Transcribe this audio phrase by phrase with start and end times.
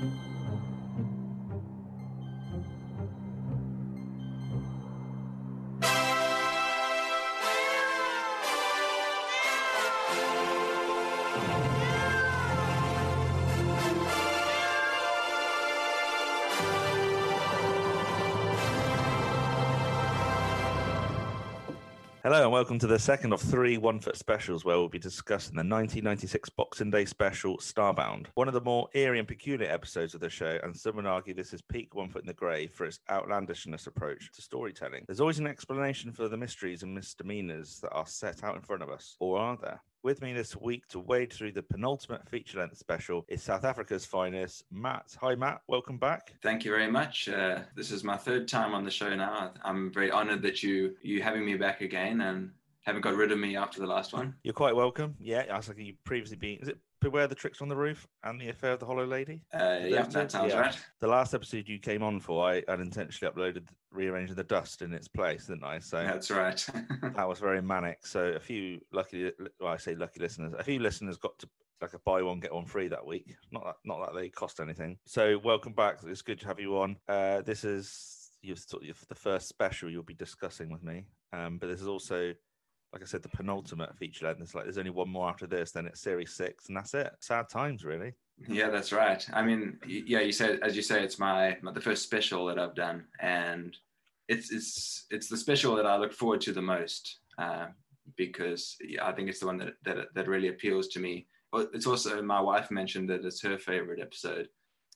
[0.00, 0.29] Thank you.
[22.30, 25.56] Hello and welcome to the second of three One Foot specials where we'll be discussing
[25.56, 30.20] the 1996 Boxing Day special Starbound, one of the more eerie and peculiar episodes of
[30.20, 32.84] the show, and some would argue this is peak One Foot in the Grave for
[32.84, 35.06] its outlandishness approach to storytelling.
[35.08, 38.84] There's always an explanation for the mysteries and misdemeanors that are set out in front
[38.84, 39.80] of us, or are there?
[40.02, 44.06] With me this week to wade through the penultimate feature length special is South Africa's
[44.06, 45.14] finest, Matt.
[45.20, 45.60] Hi, Matt.
[45.66, 46.32] Welcome back.
[46.42, 47.28] Thank you very much.
[47.28, 49.52] Uh, this is my third time on the show now.
[49.62, 52.50] I'm very honored that you you having me back again and
[52.80, 54.34] haven't got rid of me after the last one.
[54.42, 55.16] You're quite welcome.
[55.20, 56.60] Yeah, I was like you previously been.
[56.60, 59.40] Is it Beware the Trickster on the Roof and The Affair of the Hollow Lady?
[59.54, 60.60] Uh, yeah, that sounds yeah.
[60.60, 60.78] right.
[61.00, 65.08] The last episode you came on for, I unintentionally uploaded Rearranging the Dust in its
[65.08, 65.78] place, didn't I?
[65.78, 66.64] So That's right.
[67.02, 68.06] that was very manic.
[68.06, 71.48] So a few lucky, well, I say lucky listeners, a few listeners got to
[71.80, 73.34] like a buy one get one free that week.
[73.50, 74.98] Not that, not that they cost anything.
[75.06, 76.00] So welcome back.
[76.06, 76.98] It's good to have you on.
[77.08, 78.64] Uh, this is you've
[79.08, 81.06] the first special you'll be discussing with me.
[81.32, 82.34] Um, but this is also
[82.92, 84.40] like I said, the penultimate feature length.
[84.40, 87.12] It's like there's only one more after this, then it's series six, and that's it.
[87.20, 88.14] Sad times, really.
[88.48, 89.24] Yeah, that's right.
[89.32, 92.58] I mean, yeah, you said as you say, it's my, my the first special that
[92.58, 93.76] I've done, and
[94.28, 97.66] it's it's it's the special that I look forward to the most uh,
[98.16, 101.26] because I think it's the one that, that that really appeals to me.
[101.52, 104.48] But it's also my wife mentioned that it's her favorite episode,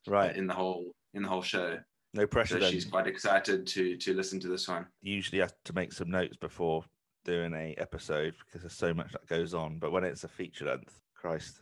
[0.06, 1.78] right, in the whole in the whole show.
[2.12, 2.60] No pressure.
[2.60, 4.86] So she's quite excited to to listen to this one.
[5.02, 6.84] You usually have to make some notes before
[7.24, 9.78] doing a episode because there's so much that goes on.
[9.78, 11.60] But when it's a feature length, Christ,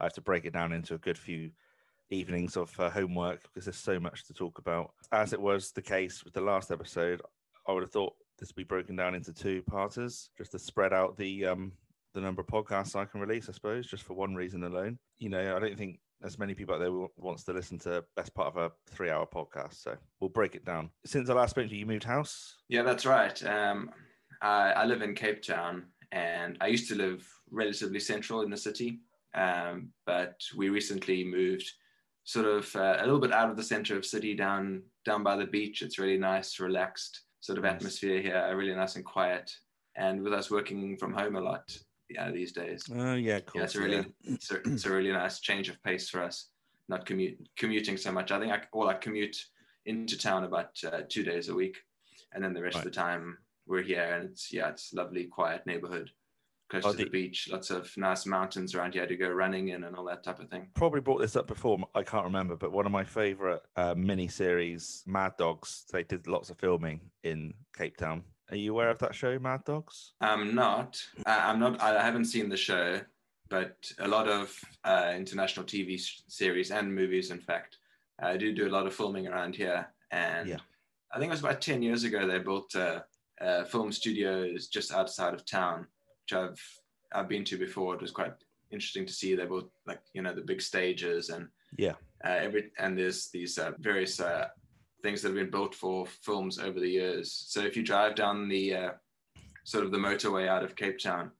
[0.00, 1.50] I have to break it down into a good few
[2.10, 4.92] evenings of uh, homework because there's so much to talk about.
[5.12, 7.22] As it was the case with the last episode,
[7.66, 10.92] I would have thought this would be broken down into two parters just to spread
[10.92, 11.72] out the um
[12.14, 14.98] the number of podcasts I can release, I suppose, just for one reason alone.
[15.18, 18.34] You know, I don't think as many people out there wants to listen to best
[18.34, 19.82] part of a three hour podcast.
[19.82, 20.90] So we'll break it down.
[21.04, 22.56] Since I last spoke to you, you moved house?
[22.68, 23.44] Yeah, that's right.
[23.44, 23.90] Um,
[24.46, 28.56] I, I live in Cape Town and I used to live relatively central in the
[28.56, 29.00] city,
[29.34, 31.68] um, but we recently moved
[32.24, 35.36] sort of uh, a little bit out of the center of city down down by
[35.36, 35.82] the beach.
[35.82, 39.52] It's really nice, relaxed sort of atmosphere here, really nice and quiet.
[39.96, 41.76] And with us working from home a lot,
[42.08, 42.84] yeah, these days.
[42.94, 43.60] Oh yeah, cool.
[43.60, 44.34] Yeah, it's a really yeah.
[44.34, 46.50] it's, a, it's, a, really nice change of pace for us.
[46.88, 48.30] Not commute commuting so much.
[48.30, 49.36] I think I well I commute
[49.86, 51.76] into town about uh, two days a week,
[52.32, 52.86] and then the rest right.
[52.86, 56.10] of the time we're here and it's yeah it's lovely quiet neighborhood.
[56.68, 59.68] Close oh, to the, the, beach lots of nice mountains around here to go running
[59.68, 60.68] in and all that type of thing.
[60.74, 64.28] Probably brought this up before i can't remember but one of my favorite uh, mini
[64.28, 68.22] series mad dogs they did lots of filming in cape town.
[68.50, 70.12] Are you aware of that show mad dogs?
[70.20, 71.02] I'm not.
[71.26, 73.00] I'm not i haven't seen the show
[73.48, 77.78] but a lot of uh, international tv series and movies in fact.
[78.20, 80.56] I uh, do do a lot of filming around here and yeah.
[81.12, 83.00] i think it was about 10 years ago they built uh,
[83.40, 85.86] uh, film studios just outside of town,
[86.24, 86.62] which I've
[87.12, 87.94] I've been to before.
[87.94, 88.34] It was quite
[88.70, 89.34] interesting to see.
[89.34, 93.58] They both like you know the big stages and yeah, uh, every and there's these
[93.58, 94.48] uh, various uh,
[95.02, 97.32] things that have been built for films over the years.
[97.48, 98.90] So if you drive down the uh,
[99.64, 101.30] sort of the motorway out of Cape Town,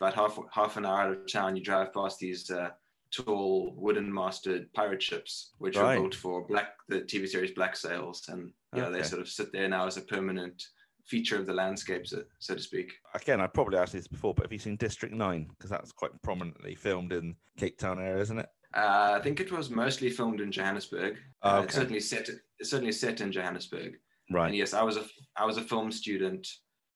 [0.00, 2.70] about half half an hour out of town, you drive past these uh,
[3.12, 5.96] tall wooden masted pirate ships, which right.
[5.96, 8.98] are built for black the TV series Black Sails, and yeah, okay.
[8.98, 10.64] they sort of sit there now as a permanent
[11.06, 12.92] feature of the landscape, so, so to speak.
[13.14, 15.46] Again, I probably asked this before, but have you seen District Nine?
[15.48, 18.48] Because that's quite prominently filmed in Cape Town area, isn't it?
[18.74, 21.18] Uh, I think it was mostly filmed in Johannesburg.
[21.42, 21.64] Oh, okay.
[21.64, 22.28] it's certainly set.
[22.58, 23.98] It's certainly set in Johannesburg.
[24.30, 24.46] Right.
[24.46, 25.04] And yes, I was a
[25.36, 26.48] I was a film student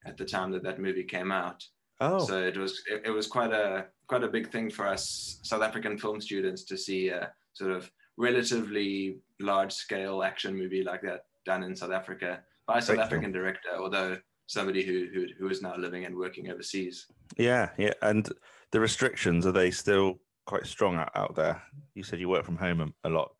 [0.06, 1.62] at the time that that movie came out.
[2.00, 2.24] Oh.
[2.24, 5.62] So it was it, it was quite a quite a big thing for us South
[5.62, 11.24] African film students to see a sort of relatively large scale action movie like that
[11.44, 15.62] done in South Africa by a South African director, although somebody who, who who is
[15.62, 17.06] now living and working overseas.
[17.36, 18.28] Yeah, yeah, and
[18.72, 21.62] the restrictions are they still quite strong out, out there?
[21.94, 23.32] You said you work from home a, a lot.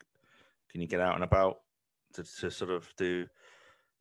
[0.71, 1.59] Can you get out and about
[2.13, 3.25] to, to sort of do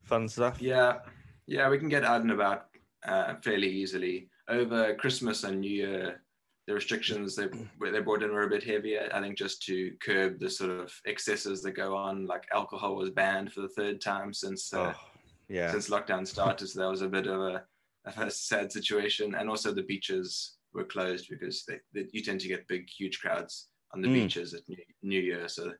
[0.03, 0.61] fun stuff?
[0.61, 0.99] Yeah,
[1.47, 2.67] yeah, we can get out and about
[3.07, 6.23] uh, fairly easily over Christmas and New Year.
[6.67, 7.47] The restrictions they
[7.93, 9.09] they brought in were a bit heavier.
[9.15, 13.11] I think just to curb the sort of excesses that go on, like alcohol was
[13.11, 15.16] banned for the third time since uh, oh
[15.49, 15.71] yeah.
[15.71, 16.69] since lockdown started.
[16.69, 17.63] So that was a bit of a,
[18.05, 19.35] of a sad situation.
[19.35, 23.21] And also the beaches were closed because they, they, you tend to get big, huge
[23.21, 24.15] crowds on the mm.
[24.15, 25.49] beaches at New, New, Year.
[25.49, 25.73] So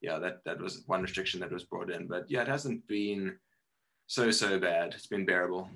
[0.00, 2.06] yeah, that that was one restriction that was brought in.
[2.06, 3.36] But yeah, it hasn't been
[4.06, 4.94] so so bad.
[4.94, 5.68] It's been bearable.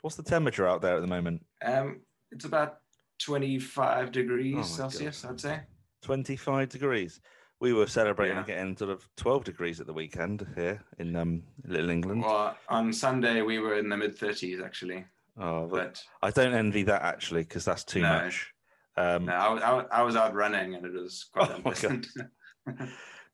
[0.00, 1.44] What's the temperature out there at the moment?
[1.64, 2.00] Um,
[2.30, 2.78] it's about
[3.20, 5.60] 25 degrees Oh Celsius, I'd say.
[6.02, 7.20] 25 degrees.
[7.60, 8.44] We were celebrating Yeah.
[8.44, 12.22] getting sort of 12 degrees at the weekend here in um, Little England.
[12.22, 15.04] Well, on Sunday we were in the mid 30s actually,
[15.36, 18.08] Oh, but but I don't envy that actually because that's too No.
[18.08, 18.52] much.
[18.96, 22.06] Um, no, I, was- I, I was out running and it was quite Oh unpleasant.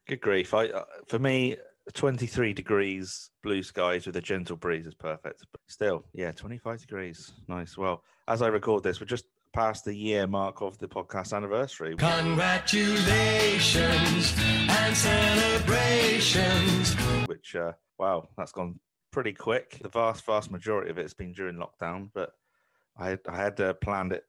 [0.06, 0.53] Good grief!
[0.55, 1.56] I uh, for me,
[1.94, 5.44] 23 degrees, blue skies with a gentle breeze is perfect.
[5.53, 7.76] But still, yeah, 25 degrees, nice.
[7.79, 11.94] Well, as I record this, we're just past the year mark of the podcast anniversary.
[11.96, 14.34] Congratulations
[14.68, 16.94] and celebrations.
[17.28, 18.80] which uh, wow, that's gone
[19.12, 19.78] pretty quick.
[19.80, 22.32] The vast, vast majority of it has been during lockdown, but
[22.98, 24.24] I had, I had uh, planned it,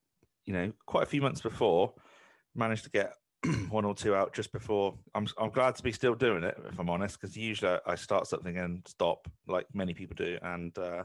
[0.45, 1.93] you know, quite a few months before.
[2.53, 3.13] Managed to get
[3.69, 4.93] one or two out just before.
[5.15, 8.27] I'm I'm glad to be still doing it, if I'm honest, because usually I start
[8.27, 11.03] something and stop, like many people do, and uh,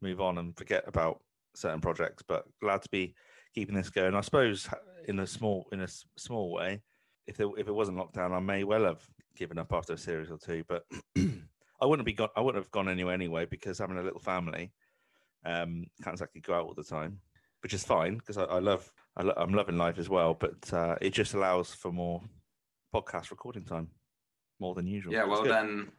[0.00, 1.20] move on and forget about
[1.54, 2.24] certain projects.
[2.26, 3.14] But glad to be
[3.54, 4.14] keeping this going.
[4.14, 4.68] I suppose
[5.06, 6.82] in a small in a small way,
[7.26, 9.02] if there, if it wasn't lockdown, I may well have
[9.36, 10.84] given up after a series or two, but
[11.16, 12.28] I wouldn't be gone.
[12.36, 14.72] I wouldn't have gone anywhere anyway because having a little family,
[15.44, 17.18] um, can't exactly go out all the time,
[17.62, 20.34] which is fine because I, I love I lo- I'm loving life as well.
[20.34, 22.22] But uh, it just allows for more
[22.94, 23.88] podcast recording time,
[24.60, 25.12] more than usual.
[25.12, 25.90] yeah, well done,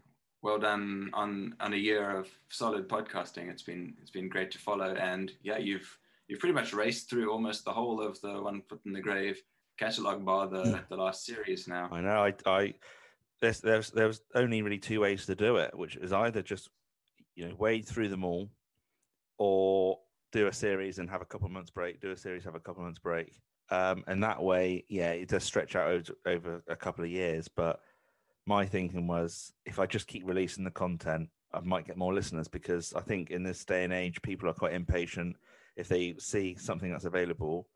[0.42, 3.50] well done on on a year of solid podcasting.
[3.50, 5.98] It's been it's been great to follow, and yeah, you've
[6.34, 9.40] you've pretty much raced through almost the whole of the One Foot in the Grave
[9.78, 11.88] catalog bar the the last series now.
[11.92, 12.24] I know.
[12.24, 12.74] I, I
[13.40, 16.70] there's there's there was only really two ways to do it, which is either just
[17.36, 18.50] you know wade through them all,
[19.38, 20.00] or
[20.32, 22.02] do a series and have a couple months break.
[22.02, 23.40] Do a series, have a couple months break,
[23.70, 27.48] um, and that way, yeah, it does stretch out over, over a couple of years.
[27.48, 27.80] But
[28.48, 32.48] my thinking was, if I just keep releasing the content, I might get more listeners
[32.48, 35.36] because I think in this day and age, people are quite impatient.
[35.76, 37.68] If they see something that's available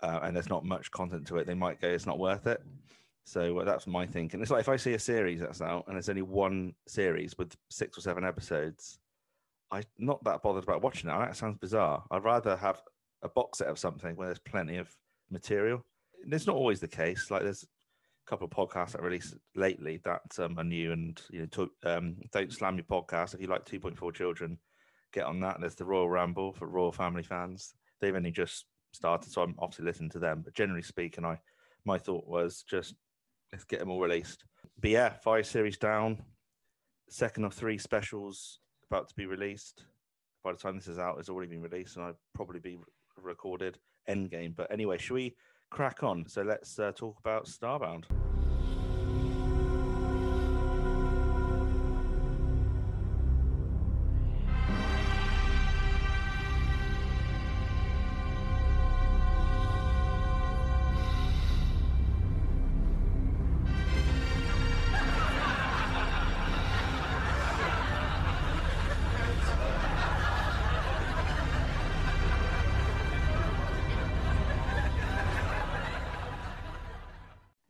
[0.00, 2.62] uh, and there's not much content to it, they might go, "It's not worth it."
[3.24, 4.40] So that's my thinking.
[4.40, 7.56] It's like if I see a series that's out and there's only one series with
[7.70, 8.98] six or seven episodes,
[9.70, 11.16] I'm not that bothered about watching it.
[11.16, 12.04] That sounds bizarre.
[12.10, 12.82] I'd rather have
[13.22, 14.94] a box set of something where there's plenty of
[15.30, 15.84] material.
[16.22, 17.30] And It's not always the case.
[17.30, 21.40] Like there's a couple of podcasts that released lately that um, are new and you
[21.40, 24.58] know, to, um, don't slam your podcast if you like 2.4 children.
[25.12, 25.58] Get on that.
[25.60, 27.74] There's the Royal Ramble for Royal Family fans.
[28.00, 30.42] They've only just started, so I'm obviously listening to them.
[30.44, 31.38] But generally speaking, I
[31.84, 32.94] my thought was just
[33.52, 34.44] let's get them all released.
[34.80, 36.22] But yeah, five series down,
[37.08, 38.60] second of three specials
[38.90, 39.84] about to be released.
[40.42, 42.84] By the time this is out, it's already been released, and I'll probably be re-
[43.22, 43.78] recorded
[44.08, 44.56] Endgame.
[44.56, 45.36] But anyway, should we
[45.70, 46.26] crack on?
[46.26, 48.04] So let's uh, talk about Starbound.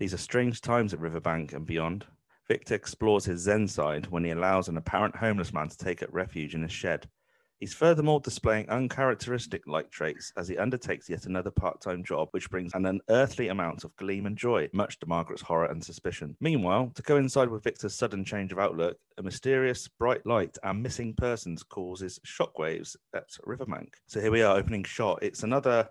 [0.03, 2.07] These are strange times at Riverbank and beyond.
[2.49, 6.09] Victor explores his Zen side when he allows an apparent homeless man to take up
[6.11, 7.09] refuge in his shed.
[7.61, 12.51] He's furthermore displaying uncharacteristic like traits as he undertakes yet another part time job, which
[12.51, 16.37] brings an unearthly amount of gleam and joy, much to Margaret's horror and suspicion.
[16.41, 21.15] Meanwhile, to coincide with Victor's sudden change of outlook, a mysterious bright light and missing
[21.15, 23.95] persons causes shockwaves at Riverbank.
[24.09, 25.21] So here we are, opening shot.
[25.23, 25.89] It's another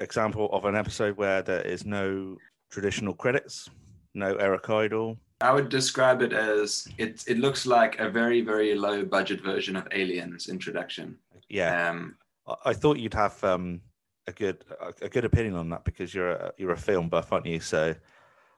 [0.00, 2.36] example of an episode where there is no
[2.70, 3.68] traditional credits,
[4.14, 5.18] no Eric Idle.
[5.40, 7.24] I would describe it as it.
[7.28, 11.16] It looks like a very very low budget version of Aliens introduction.
[11.48, 13.80] Yeah, Um, I, I thought you'd have um,
[14.26, 14.64] a good
[15.00, 17.60] a, good opinion on that because you're a, you're a film buff, aren't you?
[17.60, 17.94] So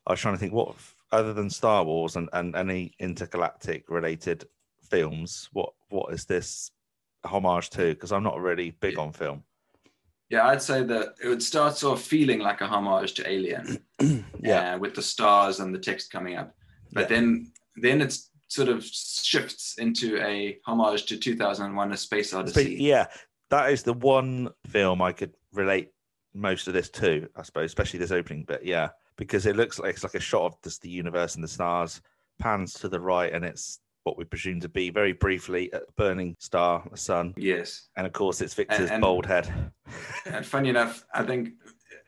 [0.07, 0.75] I was trying to think what
[1.13, 4.47] other than Star Wars and, and any intergalactic related
[4.91, 6.71] films, what what is this
[7.25, 7.95] homage to?
[7.95, 9.45] Because I'm not really big on film.
[10.31, 13.79] Yeah, I'd say that it would starts off feeling like a homage to Alien.
[14.41, 16.55] yeah, uh, with the stars and the text coming up.
[16.93, 17.17] But Yeah.
[17.17, 18.17] then then it
[18.49, 22.77] sort of shifts into a homage to 2001: A Space Odyssey.
[22.81, 23.07] yeah,
[23.51, 25.91] that is the one film I could relate
[26.33, 28.65] most of this to, I suppose, especially this opening bit.
[28.65, 31.49] Yeah, because it looks like it's like a shot of just the universe and the
[31.49, 32.01] stars,
[32.39, 36.37] pans to the right, and it's what we presume to be very briefly a burning
[36.39, 39.53] star, a sun, Yes, and of course it's Victor's and- bald head.
[40.27, 41.51] and funny enough, I think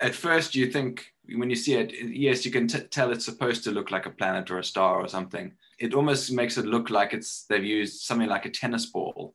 [0.01, 1.05] at first you think
[1.37, 4.11] when you see it, yes, you can t- tell it's supposed to look like a
[4.11, 5.53] planet or a star or something.
[5.79, 9.35] It almost makes it look like it's they've used something like a tennis ball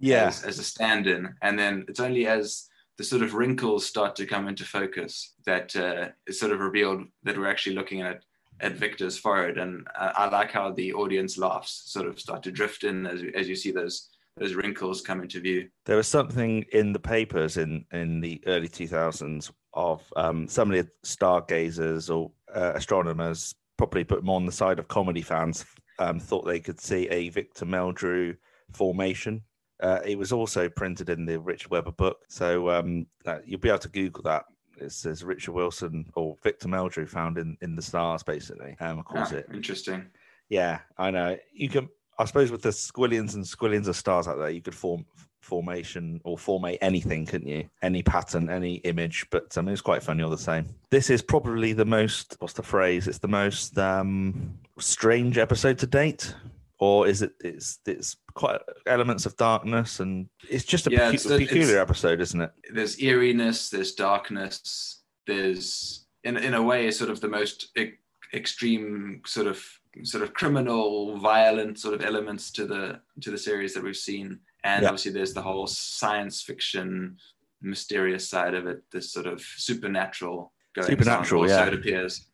[0.00, 4.16] Yeah, as, as a stand-in, and then it's only as the sort of wrinkles start
[4.16, 8.24] to come into focus that uh, it's sort of revealed that we're actually looking at
[8.60, 12.50] at Victor's forehead, and I, I like how the audience laughs sort of start to
[12.50, 15.68] drift in as as you see those those wrinkles come into view.
[15.84, 20.76] there was something in the papers in in the early 2000s of um, some of
[20.76, 25.64] the stargazers or uh, astronomers, probably put more on the side of comedy fans,
[25.98, 28.36] um, thought they could see a Victor Meldrew
[28.72, 29.42] formation.
[29.80, 33.68] Uh, it was also printed in the Richard Webber book, so um, uh, you'll be
[33.68, 34.44] able to Google that.
[34.80, 38.76] It says Richard Wilson or Victor Meldrew found in in the stars, basically.
[38.80, 40.06] Um, of course, Ah, it interesting.
[40.48, 41.36] yeah, I know.
[41.52, 44.74] You can, I suppose, with the squillions and squillions of stars out there, you could
[44.74, 45.04] form
[45.40, 47.68] formation or formate anything, couldn't you?
[47.80, 49.26] Any pattern, any image.
[49.30, 50.66] But um, it's quite funny all the same.
[50.90, 52.36] This is probably the most.
[52.40, 53.08] What's the phrase?
[53.08, 56.34] It's the most um, strange episode to date,
[56.78, 57.32] or is it?
[57.40, 61.78] It's it's quite elements of darkness, and it's just a Yeah, pecu- it's the- peculiar
[61.80, 62.52] episode, isn't it?
[62.72, 67.94] there's eeriness, there's darkness, there's in in a way sort of the most e-
[68.34, 69.62] extreme sort of
[70.04, 74.38] sort of criminal, violent sort of elements to the to the series that we've seen,
[74.64, 74.88] and Yeah.
[74.88, 77.16] obviously there's the whole science fiction,
[77.60, 80.52] mysterious side of it, this sort of supernatural.
[80.76, 81.64] on, Supernatural, or yeah.
[81.64, 82.26] So it appears.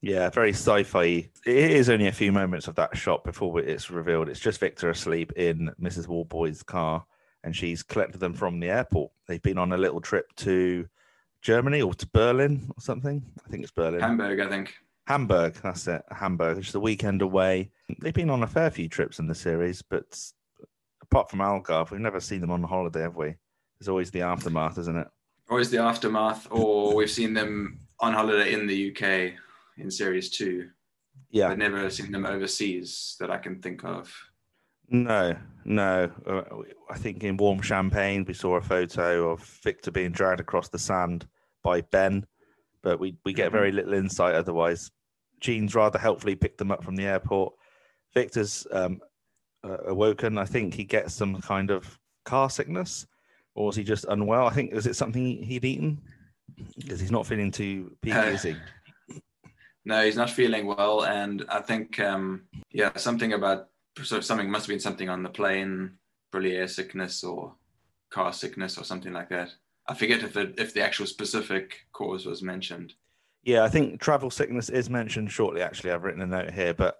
[0.00, 1.28] Yeah, very sci-fi.
[1.44, 4.28] It is only a few moments of that shot before it's revealed.
[4.28, 6.06] It's just Victor asleep in Mrs.
[6.06, 7.04] Warboy's car,
[7.42, 9.10] and she's collected them from the airport.
[9.26, 10.86] They've been on a little trip to
[11.42, 13.24] Germany or to Berlin or something.
[13.44, 14.00] I think it's Berlin.
[14.00, 14.74] Hamburg, I think.
[15.06, 16.02] Hamburg, that's it.
[16.10, 16.60] Hamburg.
[16.60, 17.70] Just a weekend away.
[18.00, 20.20] They've been on a fair few trips in the series, but
[21.02, 23.34] apart from Algarve, we've never seen them on holiday, have we?
[23.78, 25.08] There's always the aftermath, isn't it?
[25.50, 29.32] Always the aftermath, or we've seen them on holiday in the UK
[29.78, 30.68] in series two.
[31.30, 31.48] Yeah.
[31.48, 34.12] I've never seen them overseas that I can think of.
[34.88, 36.10] No, no.
[36.26, 36.42] Uh,
[36.90, 40.78] I think in Warm Champagne, we saw a photo of Victor being dragged across the
[40.78, 41.26] sand
[41.62, 42.24] by Ben,
[42.82, 43.52] but we, we get Mhm.
[43.52, 44.90] very little insight otherwise.
[45.40, 47.52] Jean's rather helpfully picked them up from the airport.
[48.14, 49.00] Victor's um,
[49.62, 50.38] uh, awoken.
[50.38, 53.06] I think he gets some kind of car sickness,
[53.54, 54.46] or was he just unwell?
[54.46, 56.00] I think, is it something he- he'd eaten?
[56.78, 58.56] Because he's not feeling too peaky, Uh, is he?
[59.84, 63.68] No, he's not feeling well, and I think um, yeah, something about
[64.12, 65.92] of something must have been something on the plane,
[66.30, 67.54] probably air sickness or
[68.10, 69.50] car sickness or something like that.
[69.86, 72.94] I forget if it, if the actual specific cause was mentioned.
[73.42, 75.62] Yeah, I think travel sickness is mentioned shortly.
[75.62, 76.98] Actually, I've written a note here, but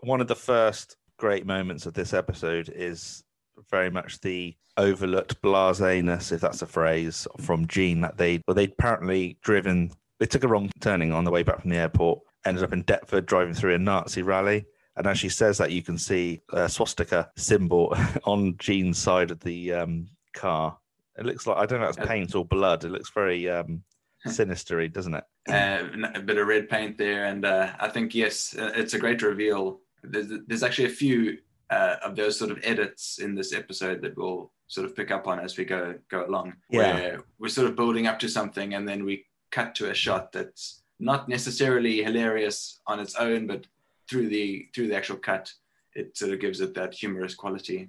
[0.00, 3.24] one of the first great moments of this episode is
[3.70, 8.72] very much the overlooked blaseness, if that's a phrase, from Jean that they well, they'd
[8.72, 9.92] apparently driven.
[10.18, 12.84] They took a wrong turning on the way back from the airport, ended up in
[12.84, 14.66] Deptford, driving through a Nazi rally.
[14.96, 17.94] And as she says that, you can see a swastika symbol
[18.24, 20.78] on Jean's side of the um, car.
[21.18, 22.84] It looks like I don't know if it's paint or blood.
[22.84, 23.82] It looks very um,
[24.26, 25.24] sinistery, doesn't it?
[25.48, 28.98] uh, a bit of red paint there, and uh, I think yes, uh, it's a
[28.98, 29.80] great reveal.
[30.02, 31.38] There's, there's actually a few
[31.70, 35.26] uh, of those sort of edits in this episode that we'll sort of pick up
[35.26, 36.54] on as we go go along.
[36.70, 36.94] Yeah.
[36.94, 39.24] Where we're sort of building up to something, and then we
[39.56, 43.66] cut to a shot that's not necessarily hilarious on its own, but
[44.08, 45.50] through the through the actual cut,
[45.94, 47.88] it sort of gives it that humorous quality.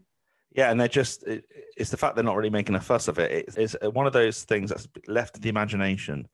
[0.55, 1.43] Yeah, and they're just, it,
[1.75, 3.31] it's the fact they're not really making a fuss of it.
[3.31, 6.27] It's, it's one of those things that's left to the imagination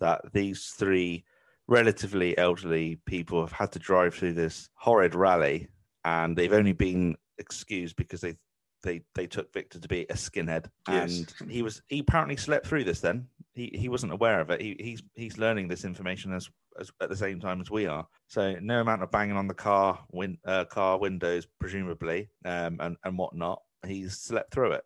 [0.00, 1.24] that these three
[1.68, 5.68] relatively elderly people have had to drive through this horrid rally
[6.04, 8.34] and they've only been excused because they
[8.82, 11.24] they they took Victor to be a skinhead Yes.
[11.40, 14.60] and he was he apparently slept through this then he he wasn't aware of it
[14.60, 16.48] he, he's he's learning this information as,
[16.80, 19.54] as at the same time as we are so no amount of banging on the
[19.54, 24.84] car win, uh, car windows presumably um and and whatnot he's slept through it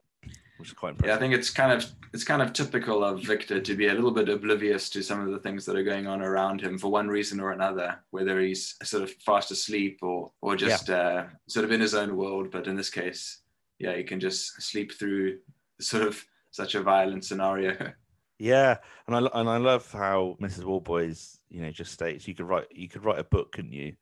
[0.59, 1.11] which is quite impressive.
[1.11, 1.85] Yeah, I think it's kind of
[2.15, 5.31] it's kind of typical of Victor to be a little bit oblivious to some of
[5.31, 8.75] the things that are going on around him for one reason or another, whether he's
[8.83, 12.50] sort of fast asleep or or just uh, sort of in his own world.
[12.50, 13.43] But in this case,
[13.78, 15.38] yeah, you can just sleep through
[15.80, 17.92] sort of such a violent scenario.
[18.38, 20.64] Yeah, and I and I love how Mrs.
[20.64, 23.95] Warboys, you know, just states you could write you could write a book, couldn't you?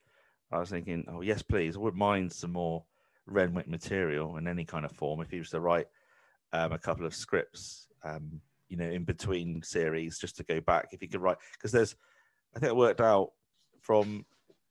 [0.51, 1.77] I was thinking, oh yes, please.
[1.77, 2.83] I wouldn't mind some more
[3.27, 5.21] Renwick material in any kind of form.
[5.21, 5.87] If he was to write
[6.53, 10.89] um, a couple of scripts, um, you know, in between series, just to go back,
[10.91, 11.95] if he could write, because there's,
[12.57, 13.31] I think it worked out
[13.83, 14.27] from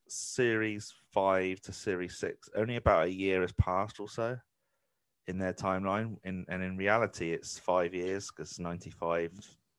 [0.09, 4.37] series five to series six, only about a year has passed or so
[5.27, 6.17] in their timeline.
[6.23, 9.31] In and in reality, it's five years because ninety five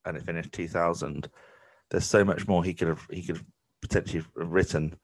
[0.05, 1.29] and it finished two thousand.
[1.89, 3.45] there's so much more he could have he could have
[3.81, 4.95] potentially have written.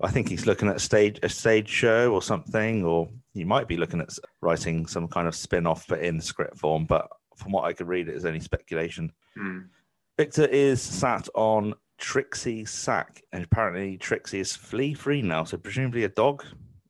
[0.00, 3.68] I think he's looking at a stage a stage show or something, or he might
[3.68, 4.10] be looking at
[4.40, 6.84] writing some kind of spin off, but in script form.
[6.84, 9.12] But from what I could read, it is only speculation.
[9.36, 9.60] Hmm.
[10.16, 15.44] Victor is sat on Trixie's sack, and apparently Trixie is flea free now.
[15.44, 16.44] So presumably a dog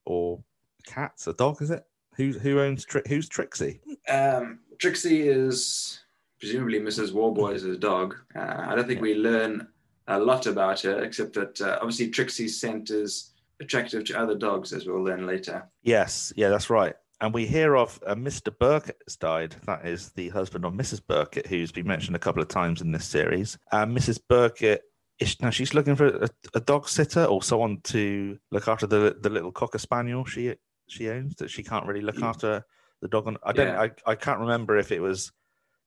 [0.05, 0.43] or
[0.85, 1.27] cats.
[1.27, 1.83] A dog is it?
[2.17, 3.81] Who who owns Tri- who's Trixie?
[4.09, 5.99] Um, Trixie is
[6.39, 7.13] presumably Mrs.
[7.13, 8.15] Warboys' dog.
[8.35, 9.67] Uh, I don't think we learn
[10.07, 14.73] a lot about her, except that uh, obviously Trixie's scent is attractive to other dogs,
[14.73, 15.67] as we'll learn later.
[15.83, 16.95] Yes, yeah, that's right.
[17.21, 18.55] And we hear of uh, Mr.
[18.57, 19.55] Burkett has died.
[19.65, 21.01] That is the husband of Mrs.
[21.05, 23.57] Burkett, who's been mentioned a couple of times in this series.
[23.71, 24.19] And Mrs.
[24.27, 24.83] Burkett
[25.19, 29.15] is now she's looking for a, a dog sitter or someone to look after the
[29.21, 30.53] the little cocker spaniel she
[30.87, 32.63] she owns that she can't really look after
[33.01, 33.27] the dog.
[33.27, 33.67] On, I don't.
[33.67, 33.81] Yeah.
[33.81, 35.31] I, I can't remember if it was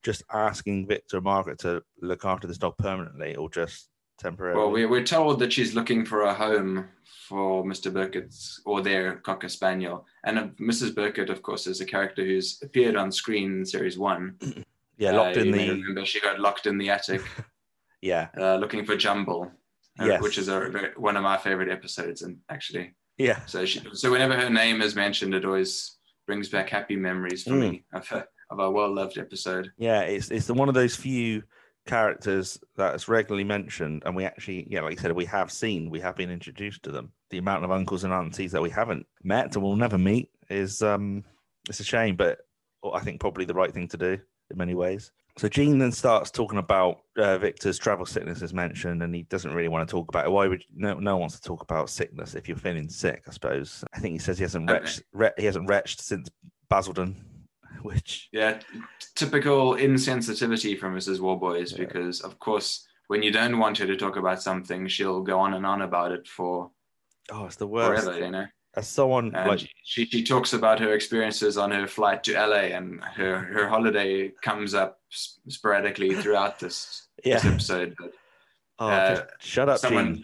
[0.02, 3.88] just asking Victor Margaret to look after this dog permanently or just
[4.19, 4.61] temporarily.
[4.61, 6.88] Well, we, we're told that she's looking for a home
[7.28, 7.93] for Mr.
[7.93, 10.07] Burkett's or their Cocker Spaniel.
[10.25, 10.95] And uh, Mrs.
[10.95, 14.37] Burkett, of course, is a character who's appeared on screen in series one.
[14.99, 17.23] yeah, locked Uh, in the remember she got locked in the attic
[18.02, 19.50] yeah uh, looking for Jumble,
[20.00, 20.23] uh, Yes.
[20.23, 22.95] which is a, one of my favorite episodes, and actually.
[23.19, 25.97] Yeah So she, so whenever her name is mentioned, it always
[26.27, 27.71] brings back happy memories for Mm.
[27.71, 29.71] me of a, of a well loved episode.
[29.77, 31.43] Yeah, it's it's the, one of those few
[31.87, 36.01] characters that's regularly mentioned, and we actually, yeah, like you said, we have seen, we
[36.01, 37.13] have been introduced to them.
[37.31, 40.83] The amount of uncles and aunties that we haven't met and will never meet is
[40.83, 41.25] um,
[41.69, 42.39] it's a shame, but
[42.95, 44.19] I think probably the right thing to do
[44.51, 45.11] in many ways.
[45.38, 49.54] So Jean then starts talking about uh, Victor's travel sickness, as mentioned, and he doesn't
[49.54, 50.30] really want to talk about it.
[50.30, 53.23] Why would no no one wants to talk about sickness if you're feeling sick?
[53.28, 53.85] I suppose.
[53.95, 54.80] I think he says he hasn't Okay.
[54.80, 56.28] retched, re- he hasn't retched since
[56.68, 57.14] Basildon,
[57.83, 58.59] which Yeah,
[59.14, 61.21] typical insensitivity from Mrs.
[61.21, 61.78] Warboys Yeah.
[61.78, 65.54] because, of course, when you don't want her to talk about something, she'll go on
[65.54, 66.71] and on about it for
[67.30, 68.04] oh, it's the worst.
[68.04, 68.46] forever, you know.
[68.76, 72.76] As someone And like she, she talks about her experiences on her flight to LA,
[72.76, 77.96] and her, her holiday comes up sporadically throughout this, yeah, this episode.
[77.98, 78.12] But
[78.78, 80.22] oh, uh, shut up, someone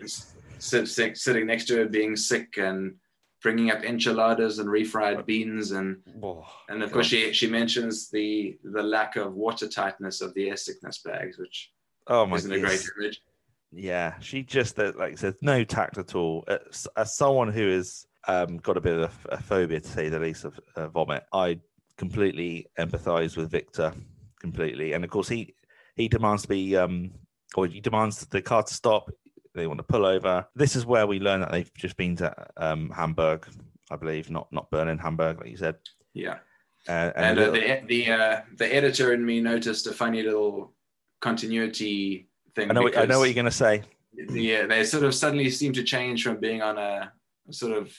[0.58, 2.96] sit, sit, sitting next to her being sick and
[3.42, 8.56] bringing up enchiladas and refried beans and Oh, and of course she she mentions the
[8.64, 11.70] the lack of water tightness of the air sickness bags which
[12.06, 13.20] oh my isn't a great image
[13.70, 16.44] Yeah, she just uh, like I said, no tact at all.
[16.48, 20.08] As, as someone who has um, got a bit of a, a phobia, to say
[20.08, 21.60] the least, of uh, vomit, I
[21.96, 23.92] completely empathise with Victor
[24.40, 24.92] completely.
[24.92, 25.54] And of course, he
[25.96, 27.12] he demands to be, um,
[27.54, 29.10] or he demands the car to stop.
[29.54, 30.46] They want to pull over.
[30.56, 33.46] This is where we learn that they've just been to um, Hamburg,
[33.90, 35.76] I believe, not not Berlin, Hamburg, like you said.
[36.12, 36.38] yeah
[36.88, 40.72] Uh, and a uh, the the uh, the editor in me noticed a funny little
[41.20, 43.82] continuity thing I know, what, I know what you're going to say.
[44.28, 47.12] the, uh, they sort of suddenly seem to change from being on a
[47.50, 47.92] sort of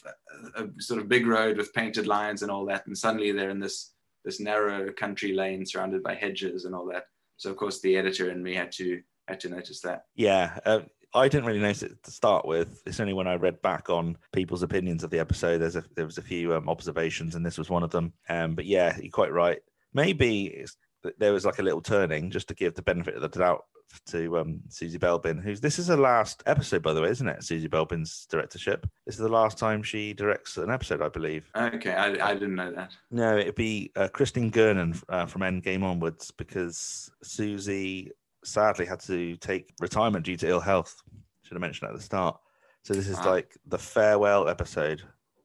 [0.55, 3.59] a, sort of big road with painted lines and all that and suddenly they're in
[3.59, 7.05] this this narrow country lane surrounded by hedges and all that
[7.37, 10.81] so of course the editor and me had to had to notice that Yeah, uh,
[11.15, 12.81] I didn't really notice it to start with.
[12.85, 15.59] It's only when I read back on people's opinions of the episode.
[15.59, 18.11] There's a there was a few um, observations, and this was one of them.
[18.27, 19.59] Um, but yeah, you're quite right.
[19.93, 20.75] Maybe it's,
[21.17, 23.65] there was like a little turning just to give the benefit of the doubt
[24.07, 27.43] to um, Susie Belbin, who's this is her last episode, by the way, isn't it?
[27.43, 28.85] Susie Belbin's directorship.
[29.05, 31.49] This is the last time she directs an episode, I believe.
[31.55, 35.83] okay I, I didn't know that No, it'd be uh, Christine Gernon uh, from Endgame
[35.83, 38.11] onwards because Susie
[38.43, 41.01] sadly had to take retirement due to ill health.
[41.43, 42.37] Should have mentioned at the start.
[42.83, 43.29] So this is Ah.
[43.29, 45.03] like the farewell episode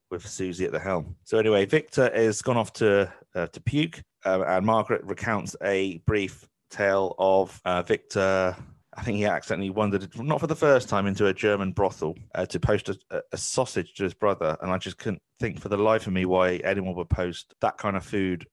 [0.09, 1.15] with Susie at the helm.
[1.23, 5.97] So anyway, Victor has gone off to uh, to puke, uh, and Margaret recounts a
[5.99, 8.55] brief tale of uh, Victor.
[8.97, 12.45] I think he accidentally wandered, not for the first time, into a German brothel uh,
[12.47, 14.57] to post a, a- a sausage to his brother.
[14.61, 17.77] And I just couldn't think for the life of me why anyone would post that
[17.77, 18.45] kind of food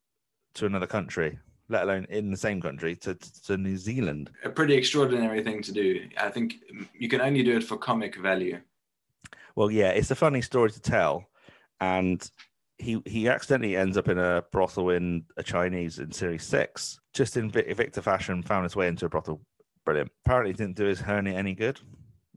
[0.55, 3.15] to another country, let alone in the same country to,
[3.47, 4.31] to New Zealand.
[4.45, 6.55] a pretty extraordinary thing to do i think
[6.95, 8.59] you can only do it for comic value
[9.55, 11.29] Well, yeah, it's a funny story to tell,
[11.81, 12.19] and
[12.79, 17.37] he he accidentally ends up in a brothel in a Chinese in series six, just
[17.37, 19.41] in Victor fashion, found his way into a brothel.
[19.85, 20.11] Brilliant.
[20.25, 21.81] Apparently, didn't do his hernia any good.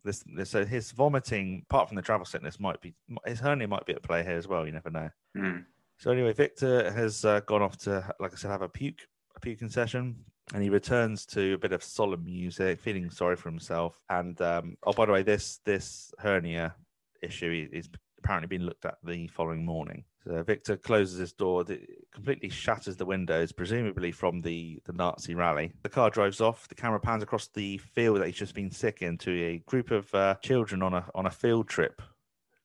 [0.04, 3.86] This, this so his vomiting, apart from the travel sickness, might be his hernia might
[3.86, 4.66] be at play here as well.
[4.66, 5.10] You never know.
[5.38, 5.58] Hmm.
[5.98, 9.02] So anyway, Victor has uh, gone off to, like I said, have a puke,
[9.36, 10.16] a puking session,
[10.54, 14.02] and he returns to a bit of solemn music, feeling sorry for himself.
[14.10, 16.74] And um, oh, by the way, this this hernia
[17.22, 20.04] issue is apparently being looked at the following morning.
[20.24, 21.82] So Victor closes his door, th-
[22.14, 25.72] completely shatters the windows, presumably from the, the Nazi rally.
[25.82, 26.68] The car drives off.
[26.68, 29.90] The camera pans across the field that he's just been sick in to a group
[29.90, 32.02] of uh, children on a on a field trip,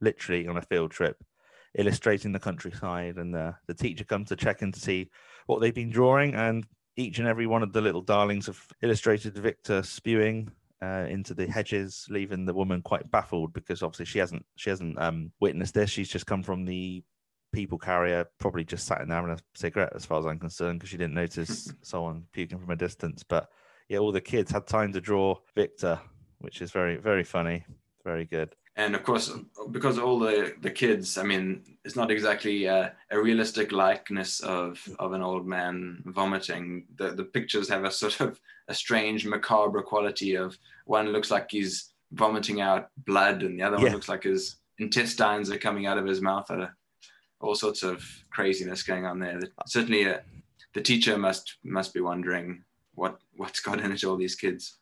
[0.01, 1.25] literally on a field trip,
[1.79, 3.16] illustrating the countryside.
[3.16, 5.11] And the, the teacher comes to check in to see
[5.47, 6.66] what they've been drawing, and
[6.97, 10.51] each and every one of the little darlings have illustrated Victor spewing
[10.83, 15.01] uh, into the hedges, leaving the woman quite baffled because obviously she hasn't she hasn't
[15.01, 15.88] um, witnessed this.
[15.88, 17.03] She's just come from the
[17.52, 20.78] people carrier, probably just sat in there having a cigarette, as far as I'm concerned,
[20.78, 23.22] because she didn't notice someone puking from a distance.
[23.22, 23.48] But
[23.88, 26.00] yeah, all the kids had time to draw Victor,
[26.40, 27.64] which is very very funny,
[28.04, 28.54] very good.
[28.78, 29.32] And of course,
[29.70, 34.87] because all the, the kids, I mean, it's not exactly a, a realistic likeness of,
[34.98, 36.85] of an old man vomiting.
[36.96, 41.50] The, the pictures have a sort of a strange macabre quality of one looks like
[41.50, 43.85] he's vomiting out blood and the other Yeah.
[43.85, 46.50] one looks like his intestines are coming out of his mouth.
[46.50, 46.66] Uh,
[47.40, 49.40] all sorts of craziness going on there.
[49.66, 50.18] Certainly, uh,
[50.75, 54.79] the teacher must must be wondering what what's got into all these kids.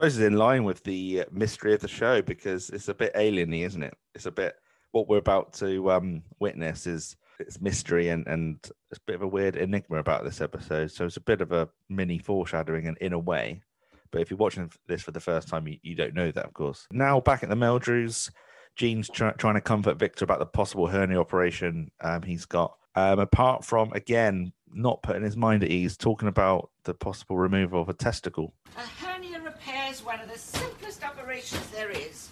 [0.00, 2.94] I suppose it's in line with the uh, mystery of the show because it's a
[2.94, 3.94] bit alieny, isn't it?
[4.14, 4.56] It's a bit
[4.92, 8.56] what we're about to um, witness is it's mystery and and
[8.90, 10.90] it's a bit of a weird enigma about this episode.
[10.90, 13.62] So it's a bit of a mini foreshadowing in, in a way.
[14.10, 16.54] But if you're watching this for the first time, you, you don't know that, of
[16.54, 16.86] course.
[16.90, 18.30] Now back at the Meldrews,
[18.76, 22.76] Jean's try, trying to comfort Victor about the possible hernia operation um, he's got.
[22.94, 27.80] Um, apart from again not putting his mind at ease, talking about the possible removal
[27.80, 28.54] of a testicle.
[28.76, 32.28] A hernia repair is one of the simplest operations there is.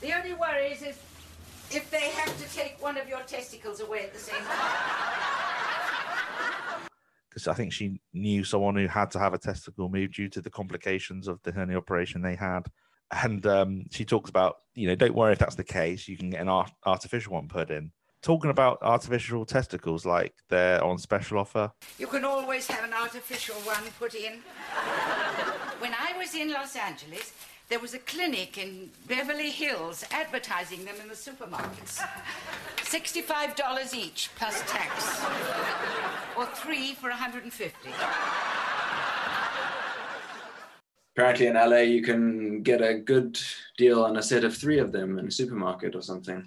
[0.00, 4.04] The only worry is if, if they have to take one of your testicles away
[4.04, 4.44] at the same time.
[7.28, 10.40] because I think she knew someone who had to have a testicle moved due to
[10.40, 12.68] the complications of the hernia operation they had.
[13.22, 16.30] And um, she talks about, you know, don't worry if that's the case, you can
[16.30, 17.92] get an art- artificial one put in.
[18.22, 21.70] Talking about artificial testicles, like they're on special offer.
[21.98, 24.40] You can always have an artificial one put in.
[25.78, 27.34] when I was in Los Angeles,
[27.68, 32.02] there was a clinic in Beverly Hills advertising them in the supermarkets.
[32.78, 35.24] $65 each plus tax.
[36.36, 37.90] Or three for 150.
[41.16, 43.38] Apparently, in LA, you can get a good
[43.78, 46.44] deal on a set of three of them in a supermarket or something.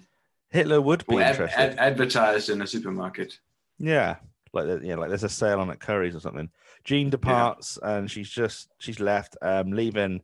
[0.50, 3.38] Hitler would be ad- ad- advertised in a supermarket.
[3.78, 4.16] Yeah,
[4.52, 6.50] like yeah, like there's a sale on at Curry's or something.
[6.84, 10.22] Jean departs and she's just she's left, um, leaving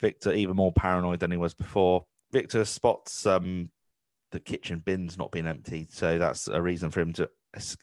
[0.00, 2.04] Victor even more paranoid than he was before.
[2.32, 3.70] Victor spots um
[4.32, 7.30] the kitchen bins not being emptied, so that's a reason for him to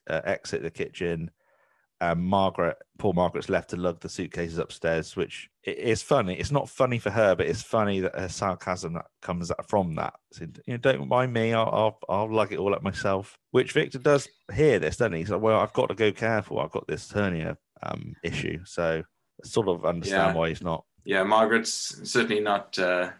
[0.09, 1.31] uh, exit the kitchen.
[2.01, 6.33] Um, Margaret, poor Margaret's left to lug the suitcases upstairs, which is funny.
[6.33, 10.15] It's not funny for her, but it's funny that her sarcasm that comes from that.
[10.33, 11.53] So, you know, don't mind me.
[11.53, 13.37] I'll, I'll I'll lug it all up myself.
[13.51, 15.19] Which Victor does hear this, doesn't he?
[15.19, 16.59] He's like, well, I've got to go careful.
[16.59, 19.03] I've got this hernia um, issue, so
[19.43, 20.33] I sort of understand Yeah.
[20.33, 20.83] why he's not.
[21.05, 23.11] Yeah, Margaret's certainly not uh,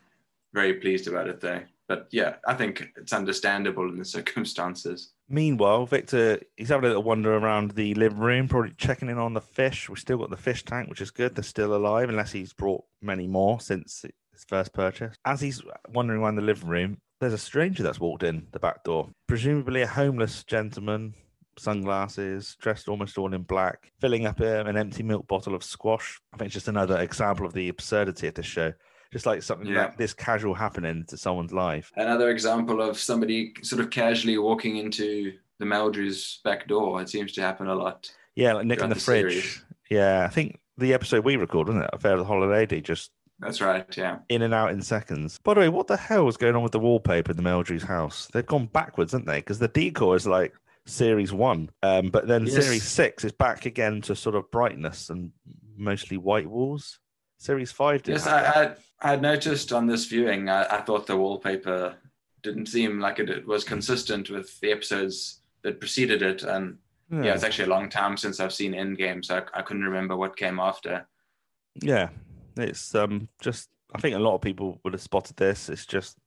[0.54, 1.62] very pleased about it, though.
[1.92, 5.12] But yeah, I think it's understandable in the circumstances.
[5.28, 9.34] Meanwhile, Victor, he's having a little wander around the living room, probably checking in on
[9.34, 9.90] the fish.
[9.90, 11.36] We've still got the fish tank, which is good.
[11.36, 15.18] They're still alive, unless he's brought many more since his first purchase.
[15.26, 18.86] As he's wandering around the living room, there's a stranger that's walked in the back
[18.86, 21.14] door, presumably a homeless gentleman,
[21.58, 26.22] sunglasses, dressed almost all in black, filling up um, an empty milk bottle of squash.
[26.34, 28.72] I think it's just another example of the absurdity of this show.
[29.12, 29.74] Just like something Yeah.
[29.88, 31.92] that this casual happening to someone's life.
[31.96, 37.02] Another example of somebody sort of casually walking into the Meldrews back door.
[37.02, 38.10] It seems to happen a lot.
[38.36, 39.32] Yeah, like nicking the, the fridge.
[39.34, 39.66] series.
[39.90, 41.90] Yeah, I think the episode we recorded, wasn't it?
[41.94, 43.86] Affair of the Hollow Lady, just That's right.
[43.98, 44.20] Yeah.
[44.30, 45.38] in and out in seconds.
[45.44, 47.84] By the way, what the hell is going on with the wallpaper in the Meldrews
[47.84, 48.30] house?
[48.32, 49.40] They've gone backwards, haven't they?
[49.40, 50.54] Because the decor is like
[50.86, 52.64] series one, um, but then Yes.
[52.64, 55.32] series six is back again to sort of brightness and
[55.76, 56.98] mostly white walls.
[57.42, 58.12] Series five did.
[58.14, 58.40] Yes, I.
[58.40, 61.96] I, had- I had noticed on this viewing, I, I thought the wallpaper
[62.44, 66.44] didn't seem like it, it was consistent with the episodes that preceded it.
[66.44, 66.78] And
[67.10, 67.34] yeah.
[67.34, 70.38] it's actually a long time since I've seen Endgame, so I, I couldn't remember what
[70.38, 71.08] came after.
[71.82, 72.10] Yeah,
[72.58, 75.68] it's um just I think a lot of people would have spotted this.
[75.68, 76.18] It's just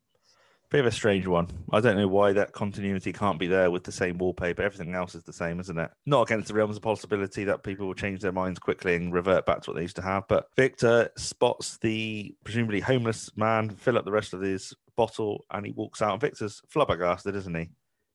[0.75, 1.47] bit of a strange one.
[1.73, 4.61] I don't know why that continuity can't be there with the same wallpaper.
[4.61, 5.89] Everything else is the same, isn't it?
[6.05, 9.47] Not against the realms of possibility that people will change their minds quickly and revert
[9.47, 10.27] back to what they used to have.
[10.27, 15.65] But Victor spots the presumably homeless man fill up the rest of his bottle and
[15.65, 16.21] he walks out.
[16.21, 17.69] Victor's flabbergasted, isn't he?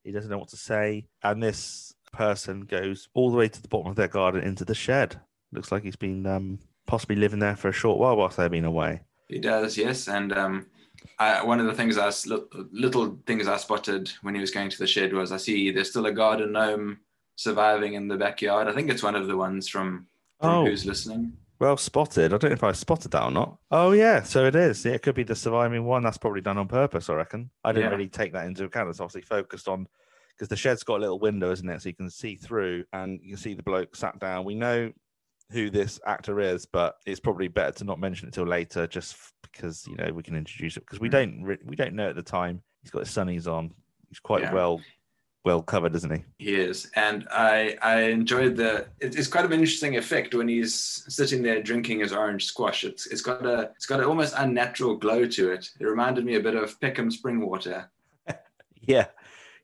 [0.04, 1.06] He doesn't know what to say.
[1.22, 4.74] And this person goes all the way to the bottom of their garden into the
[4.74, 5.18] shed.
[5.50, 8.66] Looks like he's been um, possibly living there for a short while whilst they've been
[8.66, 9.00] away.
[9.28, 10.08] He does, yes.
[10.08, 10.66] And um,
[11.20, 12.10] I, one of the things I
[12.72, 15.90] little things I spotted when he was going to the shed was I see there's
[15.90, 16.98] still a garden gnome
[17.36, 18.66] surviving in the backyard.
[18.68, 20.06] I think it's one of the ones from,
[20.40, 20.64] from Oh.
[20.64, 21.34] Who's Listening.
[21.58, 22.32] Well spotted.
[22.32, 23.58] I don't know if I spotted that or not.
[23.70, 24.82] Oh yeah, so it is.
[24.82, 26.02] Yeah, it could be the surviving one.
[26.02, 27.10] That's probably done on purpose.
[27.10, 27.50] I reckon.
[27.62, 27.96] I didn't Yeah.
[27.96, 28.88] really take that into account.
[28.88, 29.86] It's obviously focused on
[30.30, 31.82] because the shed's got a little window, isn't it?
[31.82, 34.46] So you can see through, and you can see the bloke sat down.
[34.46, 34.90] We know
[35.52, 39.18] who this actor is, but it's probably better to not mention it till later, just
[39.52, 41.12] because you know we can introduce it because we Mm.
[41.12, 42.62] don't re- we don't know at the time.
[42.82, 43.72] He's got his sunnies on.
[44.08, 44.52] He's quite Yeah.
[44.54, 44.80] well
[45.44, 46.24] well covered, isn't he?
[46.38, 48.86] He is, and I I enjoyed the.
[49.00, 50.74] It, it's quite an interesting effect when he's
[51.08, 52.84] sitting there drinking his orange squash.
[52.84, 55.70] It's it's got a it's got an almost unnatural glow to it.
[55.78, 57.90] It reminded me a bit of Peckham spring water.
[58.82, 59.08] Yeah,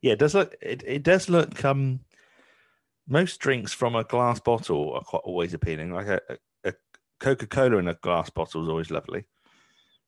[0.02, 0.12] yeah.
[0.12, 0.54] It does look.
[0.60, 1.64] It, it does look.
[1.64, 2.00] Um,
[3.08, 5.90] most drinks from a glass bottle are quite always appealing.
[5.92, 6.36] Like a, a,
[6.68, 6.74] a
[7.18, 9.24] Coca Cola in a glass bottle is always lovely.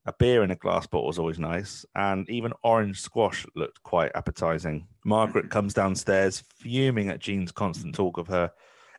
[0.09, 4.11] A beer in a glass bottle is always nice, and even orange squash looked quite
[4.14, 4.88] appetizing.
[5.05, 8.51] Margaret comes downstairs, fuming at Jean's constant talk of her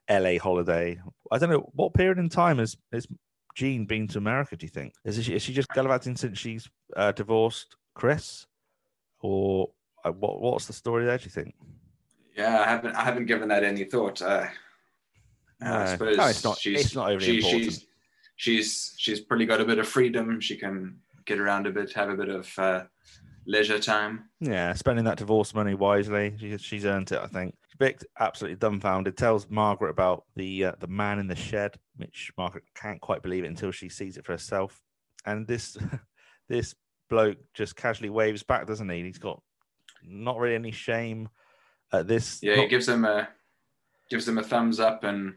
[0.07, 0.99] LA holiday.
[1.31, 3.07] I don't know what period in time has has
[3.55, 4.55] Jean been to America.
[4.55, 8.45] Do you think is she, is she just gallivanting since she's uh, divorced Chris,
[9.19, 9.71] or
[10.05, 10.39] uh, what?
[10.39, 11.17] What's the story there?
[11.17, 11.55] Do you think?
[12.37, 14.21] Yeah, I haven't I haven't given that any thought.
[14.21, 14.45] Uh,
[15.59, 15.73] No.
[15.73, 17.63] I suppose No, it's not- she's it's not overly she- important.
[17.63, 17.85] She's,
[18.39, 20.39] she's she's probably got a bit of freedom.
[20.39, 22.83] She can get around a bit, have a bit of uh,
[23.45, 24.29] leisure time.
[24.39, 26.33] Yeah, spending that divorce money wisely.
[26.39, 27.55] She, she's earned it, I think.
[27.77, 32.63] Vic, absolutely dumbfounded, tells Margaret about the uh, the man in the shed, which Margaret
[32.75, 34.81] can't quite believe it until she sees it for herself.
[35.25, 35.77] And this
[36.49, 36.73] this
[37.09, 39.03] bloke just casually waves back, doesn't he?
[39.03, 39.41] He's got
[40.01, 41.27] not really any shame
[41.91, 42.39] at this.
[42.41, 43.27] Yeah, he gives him a
[44.09, 45.35] gives him a thumbs up, and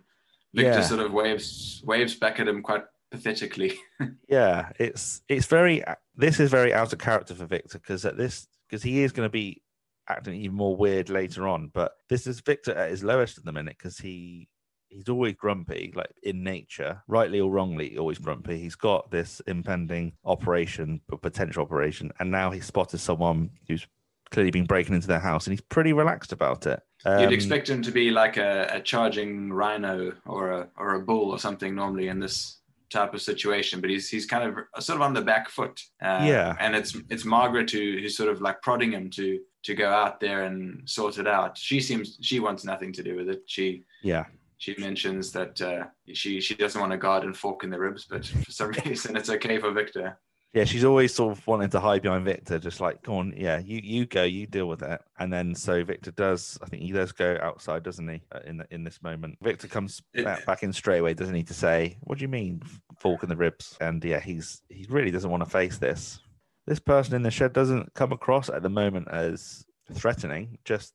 [0.55, 0.83] Victor Yeah.
[0.83, 3.79] sort of waves waves back at him quite pathetically.
[4.29, 5.85] yeah it's it's very
[6.16, 9.27] this is very out of character for victor because at this because he is going
[9.27, 9.62] to be
[10.09, 13.53] acting even more weird later on but this is victor at his lowest at the
[13.53, 14.48] minute because he
[14.88, 20.12] he's always grumpy like in nature rightly or wrongly always grumpy he's got this impending
[20.25, 23.87] operation potential operation and now he's spotted someone who's
[24.31, 27.68] clearly been breaking into their house and he's pretty relaxed about it You'd Um, expect
[27.68, 31.75] him to be like a, a charging rhino or a or a bull or something
[31.75, 32.61] normally in this
[32.93, 35.81] type of situation, but he's he's kind of sort of on the back foot.
[36.03, 36.55] Uh, Yeah.
[36.61, 40.21] and it's it's Margaret who who's sort of like prodding him to to go out
[40.21, 41.57] there and sort it out.
[41.57, 43.43] She seems she wants nothing to do with it.
[43.47, 44.25] She yeah
[44.59, 48.25] she mentions that uh, she she doesn't want a garden fork in the ribs, but
[48.27, 50.19] for some reason it's okay for Victor.
[50.55, 53.59] Yeah, she's always sort of wanting to hide behind Victor, just like, go on, yeah,
[53.59, 55.01] you you go, you deal with it.
[55.19, 58.21] And then so Victor does, I think he does go outside, doesn't he?
[58.33, 61.35] uh, In the, in this moment, Victor comes It- back, back in straight away, doesn't
[61.35, 61.43] he?
[61.45, 62.61] To say, what do you mean,
[62.99, 63.79] fork in the ribs?
[63.81, 66.21] And yeah, he's he really doesn't want to face this.
[66.67, 70.93] This person in the shed doesn't come across at the moment as threatening, just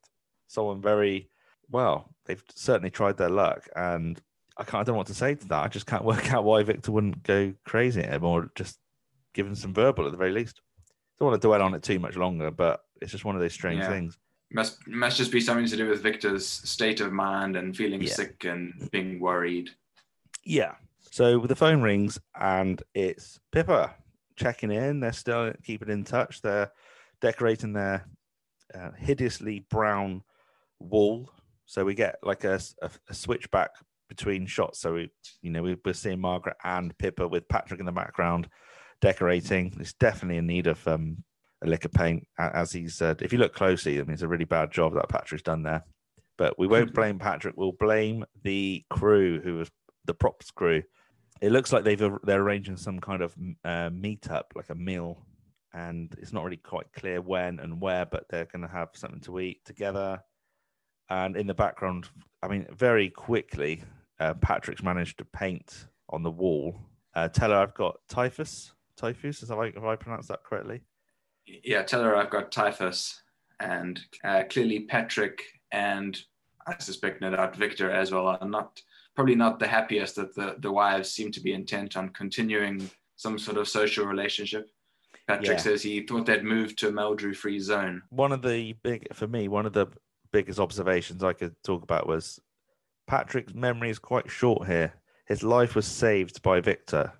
[0.47, 1.29] someone very
[1.71, 2.13] well.
[2.25, 4.21] They've certainly tried their luck, and
[4.55, 4.81] I can't.
[4.81, 5.63] I don't know what to say to that.
[5.63, 8.77] I just can't work out why Victor wouldn't go crazy at him or just
[9.37, 10.61] give him some verbal at the very least.
[11.19, 13.53] Don't want to dwell on it too much longer, but it's just one of those
[13.53, 13.89] strange Yeah.
[13.89, 14.17] things.
[14.51, 18.13] Must must just be something to do with Victor's state of mind and feeling Yeah.
[18.13, 19.69] sick and being worried.
[20.43, 20.75] Yeah.
[21.11, 23.95] So the phone rings and it's Pippa
[24.35, 24.99] checking in.
[25.01, 26.41] They're still keeping in touch.
[26.41, 26.71] They're
[27.21, 28.05] decorating their
[28.73, 30.23] uh, hideously brown
[30.79, 31.29] wall.
[31.65, 32.59] So we get like a
[33.11, 33.71] switchback
[34.07, 34.79] between shots.
[34.79, 38.47] So we, you know, we, we're seeing Margaret and Pippa with Patrick in the background
[39.01, 39.75] decorating.
[39.79, 41.23] It's definitely in need of um,
[41.63, 43.21] a lick of paint, as he said.
[43.21, 45.83] If you look closely, I mean, it's a really bad job that Patrick's done there.
[46.37, 47.55] But we won't blame Patrick.
[47.57, 49.69] We'll blame the crew who was
[50.05, 50.83] the props crew.
[51.41, 55.23] It looks like they've they're arranging some kind of uh, meetup, like a meal,
[55.73, 59.19] and it's not really quite clear when and where, but they're going to have something
[59.21, 60.19] to eat together.
[61.09, 62.09] And in the background,
[62.41, 63.83] I mean, very quickly,
[64.19, 66.75] uh, Patrick's managed to paint on the wall.
[67.13, 68.73] Uh, tell her I've got typhus.
[68.97, 70.81] Typhus, is that like, have I pronounced that correctly?
[71.45, 73.21] Yeah, tell her I've got typhus,
[73.59, 76.19] and uh, clearly Patrick and
[76.67, 78.81] I suspect no doubt Victor as well are not
[79.15, 83.39] probably not the happiest that the the wives seem to be intent on continuing some
[83.39, 84.69] sort of social relationship.
[85.27, 85.63] Patrick Yeah.
[85.63, 88.01] says he thought they'd moved to a Meldrew free zone.
[88.09, 89.87] one of the big for me one of the
[90.31, 92.39] biggest observations i could talk about was
[93.07, 94.93] patrick's memory is quite short here
[95.25, 97.11] his life was saved by victor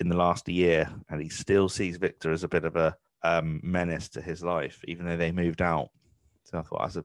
[0.00, 3.60] in the last year and he still sees victor as a bit of a um,
[3.62, 5.90] menace to his life even though they moved out
[6.44, 7.04] so i thought that's a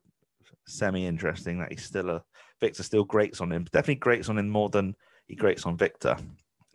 [0.65, 2.23] semi interesting that he's still a
[2.61, 4.95] victor still grates on him definitely grates on him more than
[5.27, 6.15] he grates on victor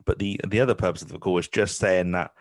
[0.04, 2.33] but the the other purpose of the call is just saying that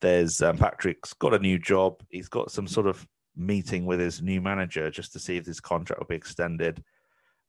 [0.00, 2.02] There's um, Patrick's got a new job.
[2.08, 5.60] He's got some sort of meeting with his new manager just to see if his
[5.60, 6.82] contract will be extended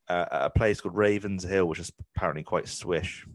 [0.10, 3.26] uh, at a place called Ravens Hill, which is apparently quite swish.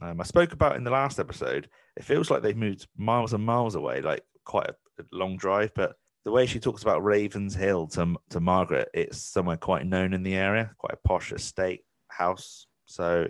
[0.00, 1.68] Um, I spoke about in the last episode.
[1.96, 5.72] It feels like they've moved miles and miles away, like quite a, a long drive.
[5.74, 10.14] But the way she talks about Ravens Hill to to Margaret, it's somewhere quite known
[10.14, 12.66] in the area, quite a posh estate house.
[12.86, 13.28] So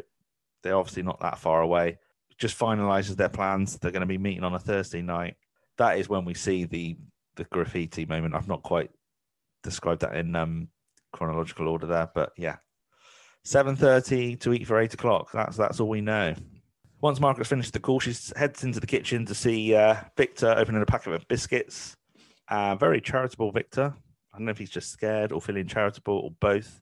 [0.62, 1.98] they're obviously not that far away.
[2.38, 3.78] Just finalizes their plans.
[3.78, 5.36] They're going to be meeting on a Thursday night.
[5.78, 6.96] That is when we see the
[7.36, 8.34] the graffiti moment.
[8.34, 8.90] I've not quite
[9.62, 10.68] described that in um,
[11.12, 12.56] chronological order there, but yeah,
[13.44, 15.30] seven thirty to eat for eight o'clock.
[15.32, 16.34] That's that's all we know.
[17.02, 20.82] Once Margaret's finished the call, she heads into the kitchen to see uh, Victor opening
[20.82, 21.96] a packet of biscuits.
[22.48, 23.94] Uh, very charitable Victor.
[24.32, 26.80] I don't know if he's just scared or feeling charitable or both,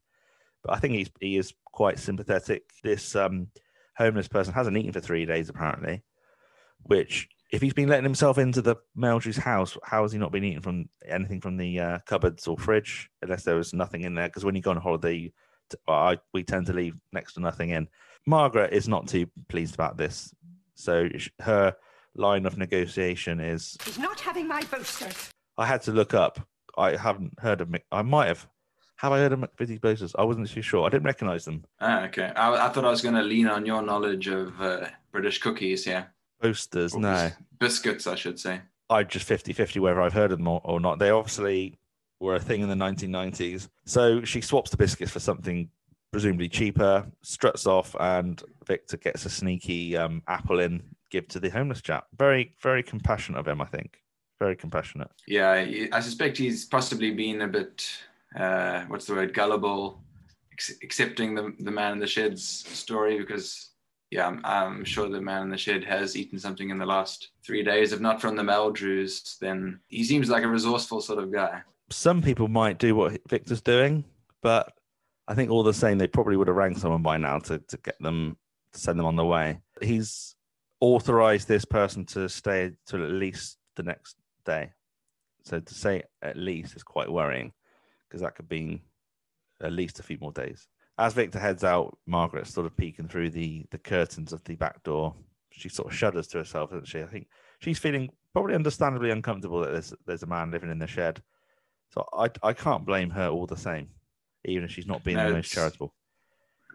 [0.65, 2.65] but I think he's he is quite sympathetic.
[2.83, 3.49] This um,
[3.97, 6.03] homeless person hasn't eaten for three days apparently,
[6.83, 10.45] which if he's been letting himself into the Meldrew's house, how has he not been
[10.45, 13.09] eating from anything from the uh, cupboards or fridge?
[13.23, 15.33] Unless there was nothing in there, because when you go on holiday,
[15.87, 17.89] I, we tend to leave next to nothing in.
[18.27, 20.35] Margaret is not too pleased about this,
[20.75, 21.09] so
[21.41, 21.75] her
[22.15, 25.31] line of negotiation is: She's not having my boasters.
[25.57, 26.41] I had to look up.
[26.77, 27.75] I haven't heard of.
[27.91, 28.47] I might have.
[28.97, 30.15] Have I heard of McVitie's boasters?
[30.19, 30.85] I wasn't too sure.
[30.85, 31.65] I didn't recognise them.
[31.81, 32.33] Ah, okay.
[32.35, 35.85] I, I, thought I was going to lean on your knowledge of uh, British cookies
[35.85, 36.13] here.
[36.41, 37.31] Boasters, no.
[37.61, 38.61] Biscuits, I should say.
[38.91, 40.99] I just 50 50 whether I've heard of them or, or not.
[40.99, 41.79] They obviously
[42.21, 43.69] were a thing in the 1990s.
[43.85, 45.71] So she swaps the biscuits for something
[46.11, 51.51] presumably cheaper, struts off, and Victor gets a sneaky um, apple in, give to the
[51.51, 52.07] homeless chap.
[52.17, 54.01] Very, very compassionate of him, I think.
[54.39, 55.11] Very compassionate.
[55.27, 57.89] Yeah, I suspect he's possibly been a bit,
[58.37, 60.01] uh, what's the word, gullible,
[60.83, 63.71] accepting the, the man in the shed's story because
[64.11, 67.29] yeah, I'm, I'm, sure the man in the shed has eaten something in the last
[67.45, 67.93] three days.
[67.93, 71.63] If not from the Meldrews, then he seems like a resourceful sort of guy.
[71.91, 74.05] Some people might do what Victor's doing,
[74.43, 74.73] but
[75.27, 77.77] I think all the same, they probably would have rang someone by now to, to
[77.79, 78.37] get them
[78.73, 79.61] to send them on the way.
[79.81, 80.35] He's
[80.81, 84.73] authorized this person to stay till at least the next day.
[85.45, 87.53] So to say at least is quite worrying
[88.07, 88.83] because that could be
[89.63, 93.31] at least a few more days as Victor heads out, Margaret's sort of peeking through
[93.31, 95.15] the the curtains of the back door.
[95.51, 97.01] She sort of shudders to herself, doesn't she?
[97.01, 97.29] I think
[97.61, 101.23] she's feeling probably understandably uncomfortable that there's there's a man living in the shed.
[101.91, 103.89] So I I can't blame her all the same,
[104.45, 105.95] even if she's not being no, the most charitable.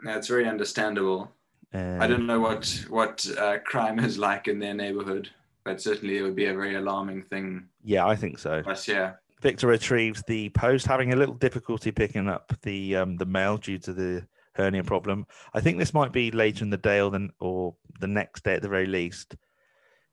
[0.04, 1.32] No, it's very understandable.
[1.73, 5.30] Um, I don't know what what uh, crime is like in their neighborhood,
[5.63, 7.67] but certainly it would be a very alarming thing.
[7.84, 8.62] Yeah, I think so.
[8.63, 13.26] But yeah, Victor retrieves the post, having a little difficulty picking up the um, the
[13.26, 15.26] mail due to the hernia problem.
[15.54, 18.54] I think this might be later in the day or the, or the next day
[18.54, 19.36] at the very least.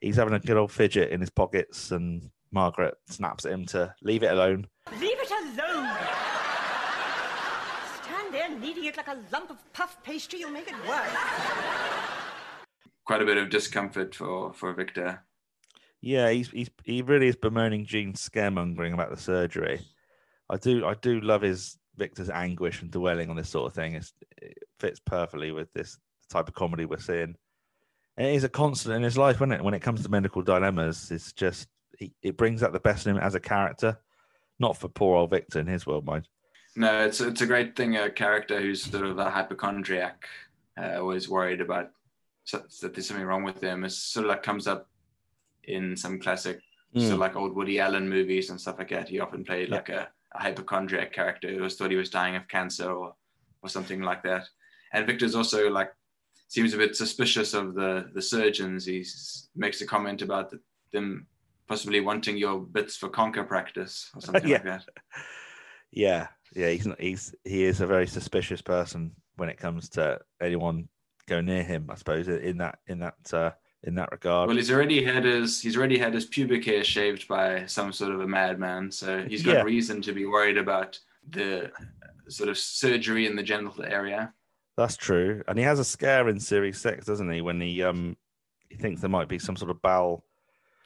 [0.00, 3.94] He's having a good old fidget in his pockets, and Margaret snaps at him to
[4.02, 4.66] leave it alone.
[5.30, 5.88] Leave it alone!
[8.02, 11.08] Stand there kneading it like a lump of puff pastry, you'll make it worse.
[13.04, 15.22] Quite a bit of discomfort for, for Victor.
[16.00, 19.80] Yeah, he's, he's he really is bemoaning Jean's scaremongering about the surgery.
[20.48, 23.94] I do I do love his Victor's anguish and dwelling on this sort of thing.
[23.94, 25.98] It's, it fits perfectly with this
[26.30, 27.36] type of comedy we're seeing.
[28.16, 29.62] And it is a constant in his life, when it?
[29.62, 33.16] When it comes to medical dilemmas, it's just he, it brings out the best in
[33.16, 33.98] him as a character.
[34.60, 36.28] Not for poor old Victor in his world, mind.
[36.76, 37.96] No, it's it's a great thing.
[37.96, 40.26] A character who's sort of a hypochondriac,
[40.80, 41.90] uh, always worried about
[42.44, 43.84] so, that there's something wrong with him.
[43.84, 44.88] It sort of like comes up
[45.64, 46.60] in some classic,
[46.94, 47.08] mm.
[47.08, 49.08] so like old Woody Allen movies and stuff like that.
[49.08, 49.74] He often played yeah.
[49.74, 53.14] like a, a, hypochondriac character who was thought he was dying of cancer or
[53.62, 54.48] or something like that.
[54.92, 55.92] And Victor's also like
[56.48, 58.84] seems a bit suspicious of the the surgeons.
[58.84, 59.04] He
[59.56, 60.60] makes a comment about the,
[60.92, 61.26] them
[61.70, 64.56] possibly wanting your bits for conker practice or something yeah.
[64.56, 64.84] like that.
[65.92, 70.18] Yeah, yeah, he's not, he's he is a very suspicious person when it comes to
[70.42, 70.88] anyone
[71.28, 71.86] go near him.
[71.88, 73.52] I suppose in that in that uh,
[73.84, 74.48] in that regard.
[74.48, 78.12] Well, he's already had his he's already had his pubic hair shaved by some sort
[78.12, 79.62] of a madman, so he's got yeah.
[79.62, 80.98] reason to be worried about
[81.30, 81.70] the
[82.28, 84.32] sort of surgery in the genital area.
[84.76, 87.40] That's true, and he has a scare in series six, doesn't he?
[87.40, 88.16] When he um
[88.68, 90.24] he thinks there might be some sort of bowel.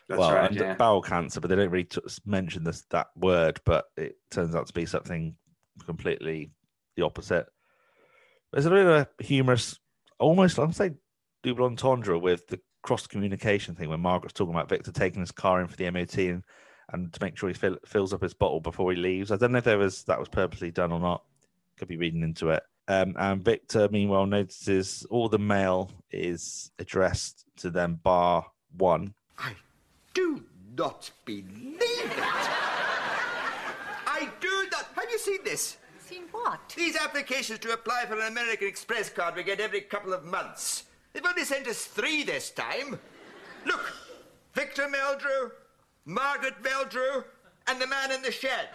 [0.09, 0.75] That's well, right, yeah.
[0.75, 3.61] bowel cancer, but they don't really t- mention this that word.
[3.65, 5.35] But it turns out to be something
[5.87, 6.51] completely
[6.97, 7.47] the opposite.
[8.53, 9.79] There's a bit of a humorous,
[10.19, 10.93] almost I'm say
[11.43, 15.61] double entendre with the cross communication thing when Margaret's talking about Victor taking his car
[15.61, 16.45] in for the MOT and,
[16.93, 19.33] and to make sure he fill, fills up his bottle before he leaves.
[19.33, 21.25] I don't know if there was that was purposely done or not.
[21.79, 22.63] Could be reading into it.
[22.87, 28.47] Um, and Victor, meanwhile, notices all the mail is addressed to them, bar
[28.77, 29.15] one.
[29.39, 29.55] I
[30.15, 30.43] do
[30.77, 32.13] not believe it.
[34.07, 34.87] I do not.
[34.95, 35.77] Have you seen this?
[35.99, 36.73] Seen what?
[36.77, 40.85] These applications to apply for an American Express card we get every couple of months.
[41.13, 42.99] They've only sent us three this time.
[43.67, 43.93] Look,
[44.55, 45.51] Victor Meldrew,
[46.05, 47.25] Margaret Meldrew,
[47.67, 48.69] and the man in the shed.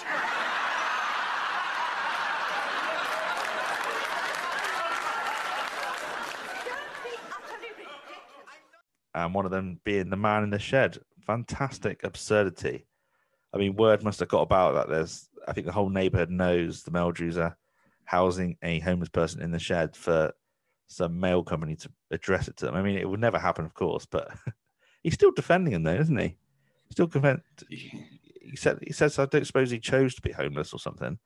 [9.15, 10.99] and one of them being the man in the shed.
[11.29, 12.87] Fantastic absurdity.
[13.53, 14.89] I mean, word must have got about that.
[14.89, 17.55] There's, I think, the whole neighborhood knows the Meldrews are
[18.05, 20.33] housing a homeless person in the shed for
[20.87, 22.73] some mail company to address it to them.
[22.73, 24.31] I mean, it would never happen, of course, but
[25.03, 26.35] he's still defending him, though, isn't he?
[26.89, 27.41] Still defend.
[27.69, 31.19] He said, he says, I don't suppose he chose to be homeless or something.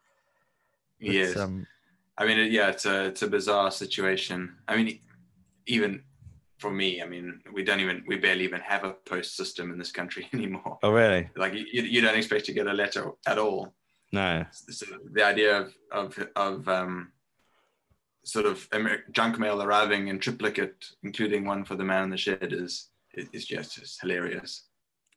[1.00, 1.38] Yes.
[1.38, 1.66] um,
[2.18, 4.58] I mean, yeah, it's a it's a bizarre situation.
[4.68, 5.00] I mean,
[5.66, 6.04] even
[6.64, 9.78] for me, I mean, we don't even we barely even have a post system in
[9.78, 10.80] this country anymore.
[10.82, 11.30] oh, really?
[11.36, 13.74] Like you, you don't expect to get a letter at all.
[14.14, 14.46] No.
[14.70, 17.12] So the idea of of of um,
[18.24, 18.66] sort of
[19.12, 23.46] junk mail arriving in triplicate, including one for the man in the shed, is is
[23.46, 24.70] just, just hilarious.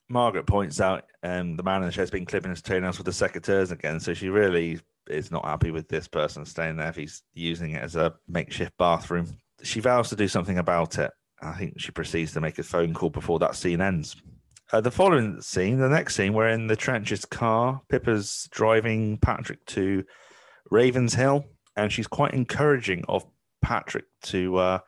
[0.08, 3.12] Margaret points out um, the man in the shed's been clipping his toenails with the
[3.24, 7.22] secateurs again, so she really is not happy with this person staying there if he's
[7.34, 9.28] using it as a makeshift bathroom.
[9.62, 11.12] She vows to do something about it.
[11.46, 14.16] I think she proceeds to make a phone call before that scene ends.
[14.72, 17.80] Uh, the following scene, the next scene, we're in the Trent's car.
[17.88, 20.04] Pippa's driving Patrick to
[20.70, 21.44] Ravens Hill,
[21.76, 23.24] and she's quite encouraging of
[23.62, 24.78] Patrick to uh,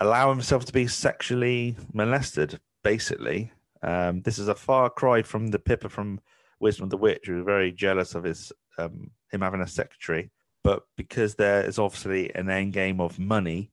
[0.00, 3.52] allow himself to be sexually molested, basically.
[3.82, 6.20] Um, this is a far cry from the Pippa from
[6.58, 10.30] Wisdom of the Witch, who was very jealous of his um, him having a secretary.
[10.64, 13.70] But because there is obviously an end game of money,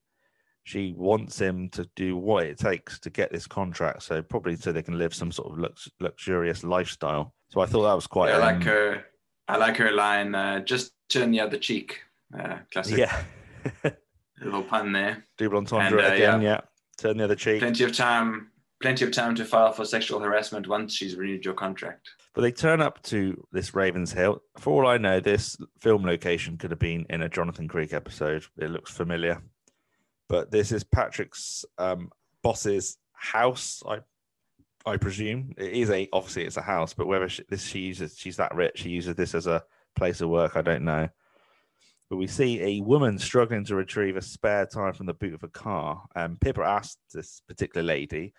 [0.64, 4.04] she wants him to do what it takes to get this contract.
[4.04, 7.34] So probably so they can live some sort of lux- luxurious lifestyle.
[7.50, 8.32] So I thought that was quite.
[8.34, 9.06] I like um, her.
[9.48, 10.34] I like her line.
[10.36, 12.00] Uh, just turn the other cheek.
[12.38, 13.24] Uh, classic Yeah.
[14.44, 15.26] little pun there.
[15.38, 16.42] Double entendre And, uh, again.
[16.42, 16.48] yeah.
[16.50, 16.62] Yeah.
[16.98, 17.60] Turn the other cheek.
[17.60, 18.50] Plenty of time.
[18.82, 22.10] Plenty of time to file for sexual harassment once she's renewed your contract.
[22.36, 24.42] But they turn up to this Ravens Hill.
[24.58, 28.46] For all I know, this film location could have been in a Jonathan Creek episode.
[28.58, 29.42] It looks familiar.
[30.34, 32.10] But this is Patrick's um,
[32.42, 33.84] boss's house.
[33.88, 34.00] I
[34.84, 38.18] I presume it is a obviously it's a house, but whether she, this she uses
[38.18, 39.62] she's that rich, she uses this as a
[39.96, 40.58] place of work.
[40.58, 41.08] I don't know.
[42.10, 45.44] But we see a woman struggling to retrieve a spare tire from the boot of
[45.44, 46.04] a car.
[46.16, 48.34] And Pippa asked this particular lady,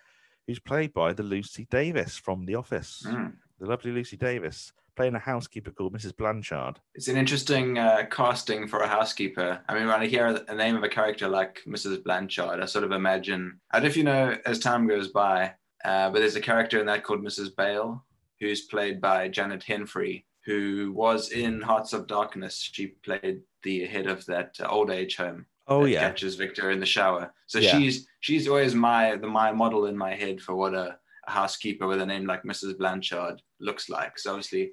[0.47, 3.35] who's played by the Lucy Davis from The Office Mm.
[3.57, 6.15] the lovely Lucy Davis, playing a housekeeper called Mrs.
[6.15, 6.79] Blanchard.
[6.93, 9.61] It's an interesting uh, casting for a housekeeper.
[9.67, 12.03] I mean, when I hear the name of a character like Mrs.
[12.03, 13.59] Blanchard, I sort of imagine.
[13.71, 16.79] I don't know if you know as time goes by, uh, but there's a character
[16.79, 17.55] in that called Mrs.
[17.55, 18.03] Bale,
[18.39, 22.57] who's played by Janet Henfrey, who was in Hearts of Darkness.
[22.71, 25.45] She played the head of that uh, old age home.
[25.67, 27.33] Oh that yeah, catches Victor in the shower.
[27.47, 27.71] So Yeah.
[27.79, 31.87] she's she's always my the my model in my head for what a, a housekeeper
[31.87, 32.77] with a name like Mrs.
[32.77, 34.19] Blanchard looks like.
[34.19, 34.71] So obviously,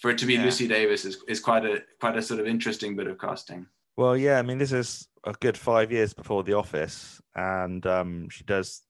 [0.00, 0.44] for it to be Yeah.
[0.44, 3.66] Lucy Davis is, is quite a quite a sort of interesting bit of casting.
[3.96, 4.38] well yeah.
[4.38, 8.82] I mean, this is a good five years before The Office, and um, she does.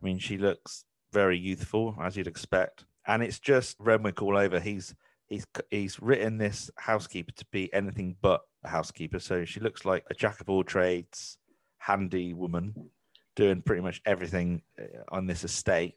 [0.00, 4.60] I mean, she looks very youthful as you'd expect, and it's just Renwick all over.
[4.60, 4.94] He's
[5.28, 9.18] he's he's written this housekeeper to be anything but a housekeeper.
[9.18, 11.38] So she looks like a jack of all trades,
[11.78, 12.90] handy woman,
[13.36, 15.94] doing pretty much everything uh, on this estate.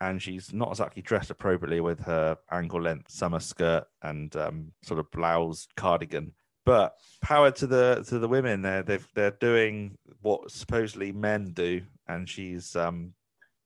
[0.00, 4.98] And she's not exactly dressed appropriately with her ankle length summer skirt and um, sort
[4.98, 6.32] of blouse cardigan.
[6.64, 11.82] But power to the to the women, they're they've, they're doing what supposedly men do,
[12.06, 13.14] and she's um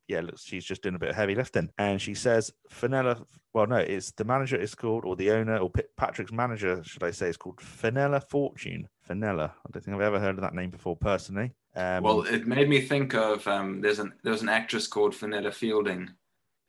[0.09, 1.71] yeah, looks she's just doing a bit of heavy lifting.
[1.79, 5.71] And she says, Fenella, well, no, it's the manager is called, or the owner, or
[5.71, 8.89] P- Patrick's manager, should I say, is called Fenella Fortune.
[9.03, 9.55] Fenella.
[9.67, 11.53] I don't think I've ever heard of that name before personally.
[11.75, 15.15] Um, well, it made me think of um, there's an there was an actress called
[15.15, 16.11] Fenella Fielding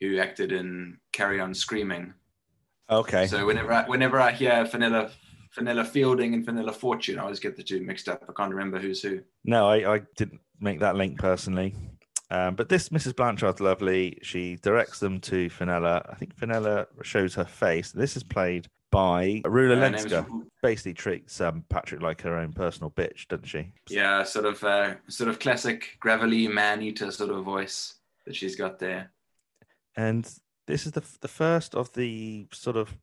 [0.01, 2.13] who acted in Carry On Screaming.
[2.89, 3.27] okay.
[3.27, 5.11] So whenever I, whenever I hear Fenella
[5.51, 8.23] Fenella Fielding and Fenella Fortune, I always get the two mixed up.
[8.27, 9.21] I can't remember who's who.
[9.45, 11.73] No, I, I didn't make that link personally.
[12.29, 13.15] Um, but this Mrs.
[13.15, 14.17] Blanchard's lovely.
[14.21, 16.05] She directs them to Fenella.
[16.09, 17.91] I think Fenella shows her face.
[17.91, 20.25] This is played by Rula Lenska.
[20.63, 23.71] Basically treats um, Patrick like her own personal bitch, doesn't she?
[23.89, 28.55] Yeah, sort of uh, sort of classic gravelly man eater sort of voice that she's
[28.55, 29.11] got there.
[29.97, 30.29] And
[30.67, 32.95] this is the the first of the sort of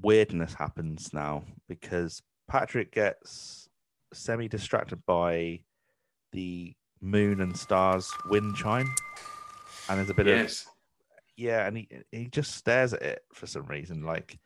[0.00, 3.68] weirdness happens now because Patrick gets
[4.12, 5.60] semi distracted by
[6.32, 8.92] the moon and stars wind chime,
[9.88, 10.66] and there's a bit of
[11.36, 14.38] yeah, and he he just stares at it for some reason, like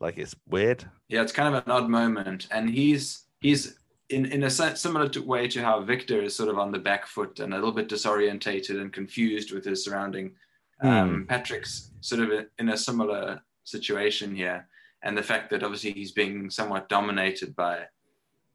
[0.00, 0.84] like it's weird.
[1.08, 3.78] Yeah, it's kind of an odd moment, and he's he's
[4.08, 7.06] in in a similar to, way to how Victor is sort of on the back
[7.06, 10.32] foot and a little bit disorientated and confused with his surrounding.
[10.80, 14.68] Um, Patrick's sort of in a similar situation here,
[15.02, 17.86] and the fact that obviously he's being somewhat dominated by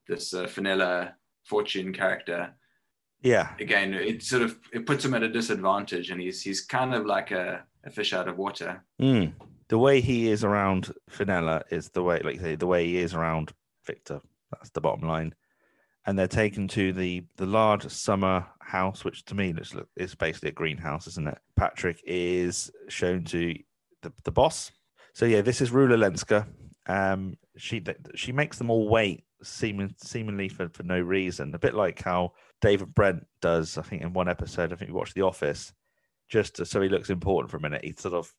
[0.08, 2.54] this uh, Fenella Fortune character.
[3.22, 6.94] Yeah, Again, it sort of it puts him at a disadvantage, and he's he's kind
[6.94, 8.84] of like a, a fish out of water.
[9.02, 9.34] Mm.
[9.70, 13.14] The way he is around Fenella is the way, like say, the way he is
[13.14, 13.54] around
[13.86, 14.20] Victor.
[14.52, 15.34] That's the bottom line.
[16.06, 20.16] And they're taken to the the large summer house, which to me looks look is
[20.16, 21.38] basically a greenhouse, isn't it?
[21.56, 23.56] Patrick is shown to
[24.02, 24.72] the, the boss.
[25.14, 26.48] So yeah, this is Rula Lenska.
[26.88, 27.84] Um, she
[28.16, 31.54] she makes them all wait, seeming seemingly for, for no reason.
[31.54, 34.74] A bit like how David Brent does, I think, in one episode.
[34.74, 35.74] I think we watched The Office,
[36.30, 37.84] just to, so he looks important for a minute.
[37.84, 38.34] He sort of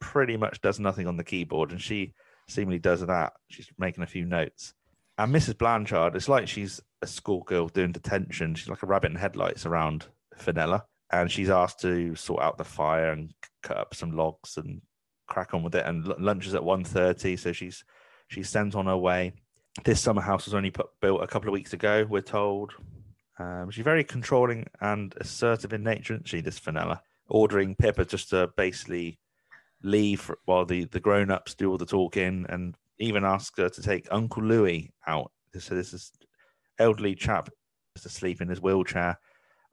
[0.00, 2.14] pretty much does nothing on the keyboard, and she
[2.48, 3.32] seemingly does that.
[3.48, 4.74] She's making a few notes.
[5.18, 5.56] And Mrs.
[5.56, 8.54] Blanchard, it's like she's a schoolgirl doing detention.
[8.54, 10.06] She's like a rabbit in headlights around
[10.36, 13.32] Fenella, and she's asked to sort out the fire and
[13.62, 14.80] cut up some logs and
[15.26, 15.86] crack on with it.
[15.86, 17.84] And lunch is at 1.30, so she's
[18.28, 19.32] she's sent on her way.
[19.84, 22.06] This summer house was only put, built a couple of weeks ago.
[22.08, 22.72] We're told.
[23.38, 26.40] Um, she's very controlling and assertive in nature, isn't she?
[26.40, 29.18] This Fenella, ordering Pippa just to basically
[29.82, 33.82] leave while the the grown ups do all the talking, and even ask her to
[33.82, 35.30] take Uncle Louis out.
[35.58, 36.12] So this is
[36.78, 37.50] elderly chap
[37.94, 39.18] just asleep in his wheelchair,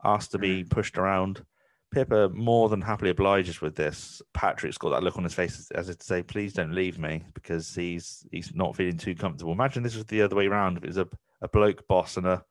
[0.04, 1.44] asked to be pushed around.
[1.92, 4.20] Pippa more than happily obliges with this.
[4.32, 7.22] Patrick's got that look on his face as, if to say, "Please don't leave me,"
[7.34, 9.52] because he's he's not feeling too comfortable.
[9.52, 10.76] Imagine this was the other way around.
[10.76, 11.08] If it was a,
[11.40, 12.44] a bloke boss and a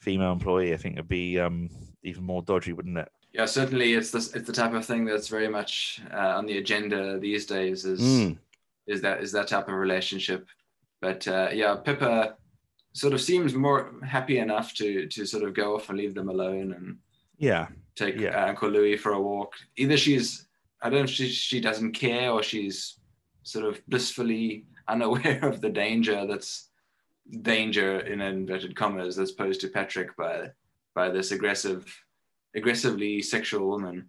[0.00, 1.68] female employee, I think it'd be um,
[2.02, 3.08] even more dodgy, wouldn't it?
[3.32, 6.56] Yeah, certainly it's this it's the type of thing that's very much uh, on the
[6.58, 8.38] agenda these days is Mm.
[8.86, 10.48] is that is that type of relationship.
[11.02, 12.36] But uh, yeah, Pippa
[12.92, 16.28] sort of seems more happy enough to to sort of go off and leave them
[16.28, 16.98] alone and
[17.38, 18.44] Yeah, take Yeah.
[18.44, 19.54] uh, Uncle Louis for a walk.
[19.76, 20.46] Either she's
[20.82, 22.98] I don't know if she she doesn't care or she's
[23.44, 26.68] sort of blissfully unaware of the danger that's
[27.42, 30.50] danger in inverted commas as opposed to Patrick by
[30.94, 31.84] by this aggressive
[32.54, 34.08] aggressively sexual woman.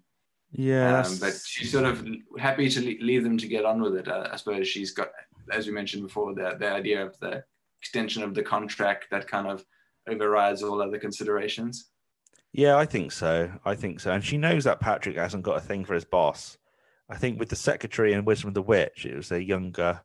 [0.52, 1.00] yeah.
[1.02, 2.06] Um, but she's sort of
[2.38, 4.08] happy to leave them to get on with it.
[4.08, 5.10] Uh, I suppose she's got,
[5.52, 7.44] as we mentioned before, the, the idea of the
[7.84, 9.66] extension of the contract that kind of
[10.08, 11.90] overrides all other considerations.
[12.54, 13.52] Yeah, I think so.
[13.66, 14.12] I think so.
[14.12, 16.58] And she knows that Patrick hasn't got a thing for his boss.
[17.10, 20.02] I think with the secretary and Wisdom of the Witch, it was a younger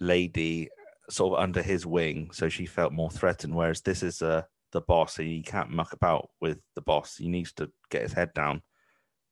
[0.00, 0.68] lady
[1.08, 3.54] sort of under his wing, so she felt more threatened.
[3.54, 7.16] Whereas this is uh, the boss, and he can't muck about with the boss.
[7.18, 8.62] He needs to get his head down.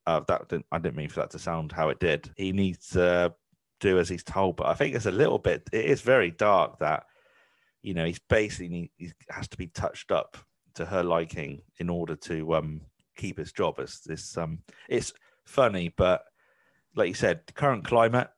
[0.07, 2.31] Uh, that didn't, I didn't mean for that to sound how it did.
[2.37, 3.35] He needs to
[3.81, 5.69] do as he's told, but I think it's a little bit.
[5.73, 7.05] It is very dark that
[7.83, 10.37] you know he's basically he has to be touched up
[10.75, 12.81] to her liking in order to um
[13.17, 13.79] keep his job.
[13.79, 15.13] As this um it's
[15.45, 16.25] funny but
[16.95, 18.29] like you said the current climate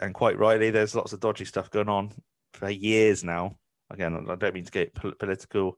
[0.00, 2.12] and quite rightly there's lots of dodgy stuff going on
[2.54, 3.56] for years now.
[3.90, 5.76] Again i don't mean to get political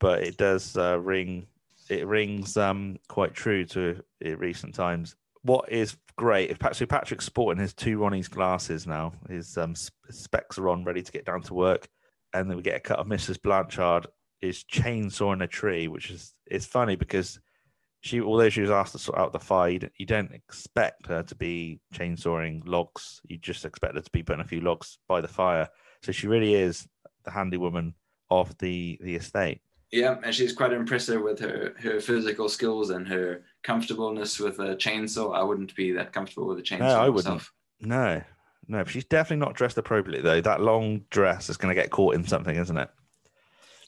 [0.00, 1.46] but it does uh, ring
[1.88, 4.02] it rings um quite true to
[4.36, 5.14] recent times.
[5.42, 9.74] What is great if patrick patrick's sporting his two ronnie's glasses now his um
[10.10, 11.88] specs are on ready to get down to work
[12.34, 14.06] and then we get a cut of mrs blanchard
[14.40, 17.38] is chainsawing a tree, which is it's funny because
[18.00, 21.06] she, although she was asked to sort out the fire, you don't, you don't expect
[21.06, 23.20] her to be chainsawing logs.
[23.24, 25.68] You just expect her to be putting a few logs by the fire.
[26.02, 26.86] So she really is
[27.24, 27.94] the handy woman
[28.30, 29.60] of the the estate.
[29.92, 34.76] Yeah, and she's quite impressive with her her physical skills and her comfortableness with a
[34.76, 35.34] chainsaw.
[35.34, 37.34] I wouldn't be that comfortable with a chainsaw I wouldn't.
[37.34, 37.52] myself.
[37.80, 38.22] No,
[38.68, 40.40] no, she's definitely not dressed appropriately though.
[40.40, 42.90] That long dress is going to get caught in something, isn't it?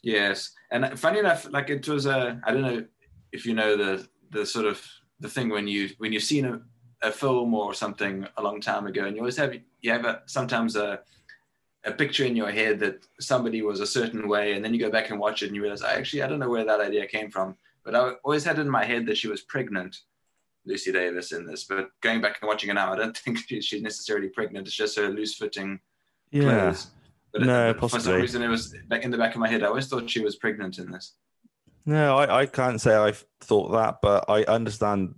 [0.01, 2.85] Yes, and uh, funny enough, like it was a I don't know
[3.31, 4.81] if you know the the sort of
[5.19, 6.61] the thing when you when you've seen a,
[7.01, 10.21] a film or something a long time ago, and you always have you have a,
[10.25, 11.01] sometimes a
[11.85, 14.89] a picture in your head that somebody was a certain way, and then you go
[14.89, 17.05] back and watch it, and you realize, I actually I don't know where that idea
[17.05, 19.99] came from, but I always had in my head that she was pregnant,
[20.69, 21.65] Lucy Davis in this.
[21.65, 24.67] But going back and watching it now, I don't think she's necessarily pregnant.
[24.67, 25.79] It's just her loose fitting
[26.31, 26.87] clothes.
[27.33, 28.21] But, No, but for some possibly.
[28.21, 29.63] reason, it was back in the back of my head.
[29.63, 31.15] I always thought she was pregnant in this.
[31.85, 35.15] No, I, I can't say I've thought that, but I understand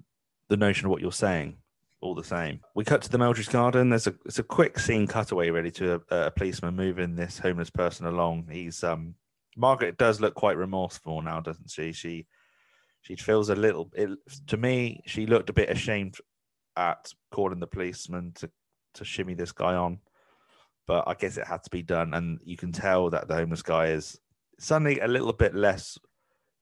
[0.48, 1.58] the notion of what you're saying.
[2.02, 3.90] All the same, we cut to the Meldrew's Garden.
[3.90, 7.70] There's a it's a quick scene cutaway really to a, a policeman moving this homeless
[7.70, 8.48] person along.
[8.50, 9.14] He's um
[9.56, 11.92] Margaret does look quite remorseful now, doesn't she?
[11.92, 12.26] She
[13.02, 13.90] she feels a little.
[13.94, 14.10] It,
[14.48, 16.18] to me, she looked a bit ashamed
[16.76, 18.50] at calling the policeman to
[18.96, 20.00] to shimmy this guy on,
[20.88, 23.62] but I guess it had to be done, and you can tell that the homeless
[23.62, 24.20] guy is
[24.60, 25.98] suddenly a little bit less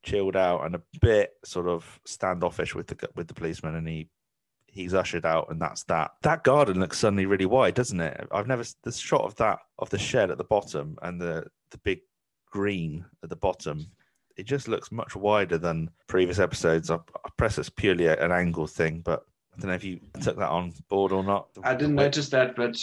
[0.03, 4.09] chilled out and a bit sort of standoffish with the with the policeman, and he
[4.67, 6.11] he's ushered out, and that's that.
[6.21, 8.27] That garden looks suddenly really wide, doesn't it?
[8.31, 11.77] I've never the shot of that of the shed at the bottom and the the
[11.79, 11.99] big
[12.51, 13.87] green at the bottom.
[14.39, 16.89] It just looks much wider than previous episodes.
[16.89, 19.25] I, I press it's purely a- an angle thing, but
[19.57, 21.49] I don't know if you took that on board or not.
[21.61, 22.77] I didn't notice that, but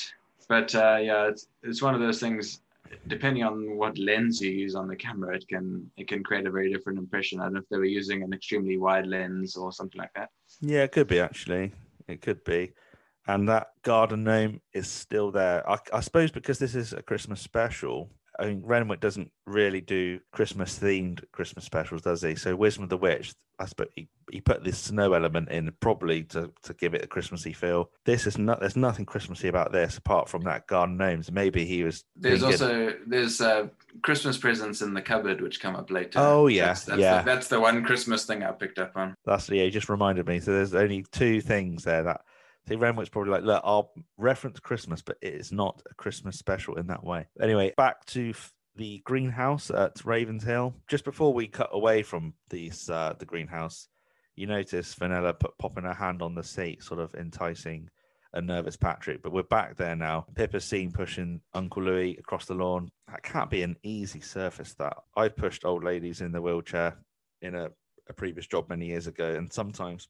[0.51, 2.61] but uh, yeah, it's it's one of those things.
[3.09, 6.51] Depending on what lens you use on the camera, it can it can create a
[6.51, 7.41] very different impression.
[7.41, 10.29] I don't know if they were using an extremely wide lens or something like that.
[10.61, 11.73] Yeah, it could be actually.
[12.07, 12.73] It could be.
[13.27, 15.69] And that garden gnome is still there.
[15.69, 18.11] I, I suppose because this is a Christmas special.
[18.39, 22.34] I mean, Renwick doesn't really do Christmas themed Christmas specials, does he?
[22.34, 26.24] So, Wisdom of the Witch, I suppose he, he put this snow element in probably
[26.24, 27.91] to, to give it a Christmassy feel.
[28.05, 28.61] This is not.
[28.61, 31.30] There's nothing Christmassy about this apart from that garden gnomes.
[31.30, 32.05] Maybe he was.
[32.14, 33.68] There's also there's uh,
[34.03, 36.18] Christmas presents in the cupboard which come up later.
[36.18, 37.22] Oh, yeah, that's, that's yeah.
[37.22, 39.14] The, that's the one Christmas thing I picked up on.
[39.24, 40.41] That's yeah, you just reminded me.
[40.41, 42.22] So there's only two things there that
[42.67, 46.77] think Renwick's probably like, look, I'll reference Christmas, but it is not a Christmas special
[46.77, 47.27] in that way.
[47.41, 50.75] Anyway, back to f- the greenhouse at Ravens Hill.
[50.89, 53.89] Just before we cut away from these uh, the greenhouse,
[54.35, 57.89] you notice Fenella put popping her hand on the seat, sort of enticing
[58.35, 59.23] a nervous Patrick.
[59.23, 60.27] But we're back there now.
[60.35, 62.91] Pippa's seen pushing Uncle Louis across the lawn.
[63.09, 64.75] That can't be an easy surface.
[64.75, 66.99] That I pushed old ladies in the wheelchair
[67.41, 67.71] in a,
[68.09, 70.09] a previous job many years ago, and sometimes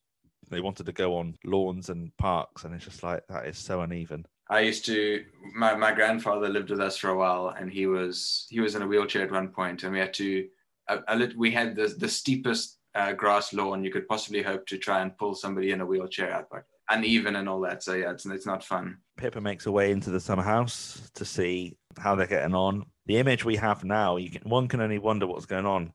[0.51, 3.81] they wanted to go on lawns and parks, and it's just like that is so
[3.81, 4.27] uneven.
[4.49, 5.25] I used to
[5.55, 8.83] my, my grandfather lived with us for a while and he was he was in
[8.83, 10.47] a wheelchair at one point and we had to
[10.89, 14.79] a, lit, we had the the steepest uh, grass lawn you could possibly hope to
[14.79, 18.13] try and pull somebody in a wheelchair out but uneven and all that so yeah
[18.13, 22.15] it's it's not fun Pippa makes her way into the summer house to see how
[22.15, 22.85] they're getting on.
[23.07, 25.93] The image we have now, you can one can only wonder what's going on.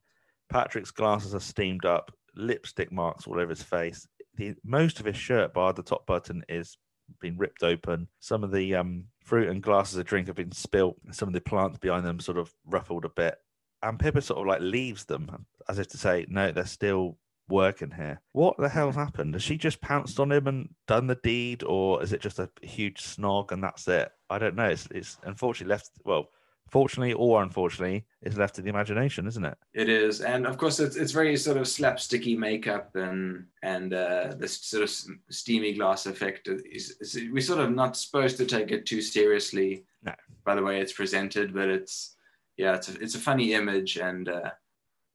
[0.49, 4.07] Patrick's glasses are steamed up, lipstick marks all over his face.
[4.41, 6.75] The most of his shirt, bar the top button, is
[7.19, 8.07] been ripped open.
[8.19, 10.97] Some of the um, fruit and glasses of drink have been spilt.
[11.11, 13.35] Some of the plants behind them sort of ruffled a bit.
[13.83, 17.17] And Pippa sort of like leaves them as if to say, no, they're still
[17.49, 18.21] working here.
[18.31, 19.35] What the hell's happened?
[19.35, 22.49] Has she just pounced on him and done the deed, or is it just a
[22.63, 24.09] huge snog and that's it?
[24.29, 24.69] I don't know.
[24.69, 26.29] It's, it's unfortunately left, well,
[26.71, 29.57] fortunately or unfortunately, it's left to the imagination, isn't it?
[29.73, 34.33] it is and of course it's, it's very sort of slapsticky makeup and and uh,
[34.37, 34.89] this sort of
[35.29, 39.83] steamy glass effect is, is we're sort of not supposed to take it too seriously
[40.03, 40.13] No.
[40.45, 42.15] by the way it's presented but it's
[42.57, 44.51] yeah it's a, it's a funny image and uh,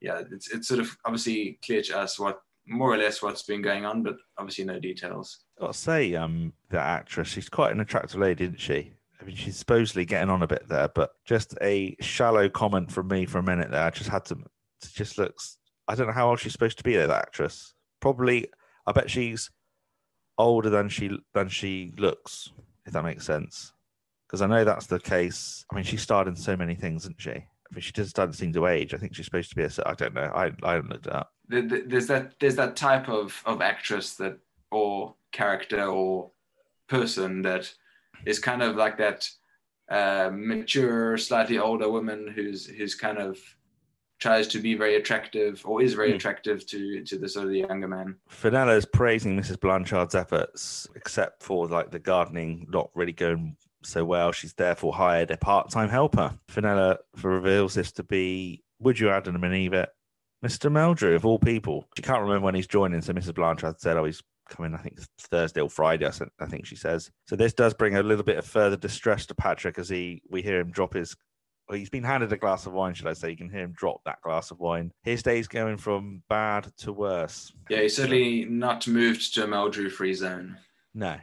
[0.00, 3.62] yeah it's it's sort of obviously clear to us what more or less what's been
[3.62, 8.20] going on but obviously no details I'll say, um, the actress, she's quite an attractive
[8.20, 8.92] lady, isn't she?
[9.20, 13.08] I mean, she's supposedly getting on a bit there, but just a shallow comment from
[13.08, 13.82] me for a minute there.
[13.84, 15.58] I just had to, it just looks,
[15.88, 17.74] I don't know how old she's supposed to be there, that actress.
[18.00, 18.48] Probably,
[18.86, 19.50] I bet she's
[20.38, 22.50] older than she than she looks,
[22.84, 23.72] if that makes sense.
[24.26, 25.64] Because I know that's the case.
[25.70, 27.30] I mean, she starred in so many things, isn't she?
[27.30, 28.92] I mean, she just doesn't seem to age.
[28.92, 29.70] I think she's supposed to be a.
[29.86, 30.30] I don't know.
[30.34, 31.32] I I haven't looked it up.
[31.48, 34.38] There- there- there's that there's that type of of actress that
[34.70, 36.32] or character or
[36.88, 37.72] person that
[38.24, 39.28] is kind of like that
[39.90, 43.38] uh, mature, slightly older woman who's who's kind of
[44.18, 46.16] tries to be very attractive or is very Hmm.
[46.16, 48.16] attractive to to the sort of the younger man.
[48.28, 49.60] Fenella is praising Mrs.
[49.60, 54.32] Blanchard's efforts, except for like the gardening not really going so well.
[54.32, 56.32] She's therefore hired a part-time helper.
[56.48, 59.90] Fenella reveals this to be, would you add believe it,
[60.44, 60.70] Mr.
[60.72, 61.86] Meldrew of all people.
[61.96, 63.34] She can't remember when he's joining, so Mrs.
[63.34, 64.74] Blanchard said, "Oh, he's coming.
[64.74, 67.11] I think Thursday or Friday." I think- she says.
[67.26, 70.42] So this does bring a little bit of further distress to Patrick as he we
[70.42, 71.16] hear him drop his.
[71.68, 73.30] Well, he's been handed a glass of wine, should I say?
[73.30, 74.92] You can hear him drop that glass of wine.
[75.03, 77.53] His day's going from bad to worse.
[77.68, 80.57] Yeah, he's certainly not moved to a Meldrew free zone.
[80.94, 81.16] No,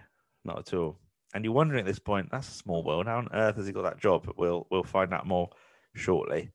[0.44, 0.98] not at all.
[1.34, 3.08] And you're wondering at this point, that's a small world.
[3.08, 4.26] How on earth has he got that job?
[4.26, 5.50] But we'll we'll find out more
[5.96, 6.52] shortly.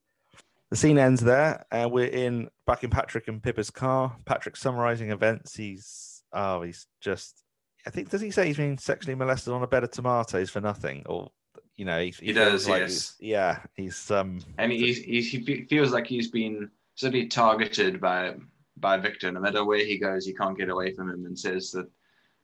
[0.71, 1.65] The scene ends there.
[1.73, 4.17] Uh, we're in back in Patrick and Pippa's car.
[4.27, 5.57] Patrick summarizing events.
[5.57, 7.43] He's oh, he's just.
[7.87, 10.61] I think does he say he's been sexually molested on a bed of tomatoes for
[10.61, 11.31] nothing, or
[11.77, 12.91] you know, he, He feels does, like yes.
[12.91, 14.41] he's- yeah, he's um.
[14.59, 18.35] and he, he, he feels like he's been certainly targeted by
[18.77, 19.31] by Victor.
[19.33, 21.89] No matter where he goes, he can't get away from him, and says that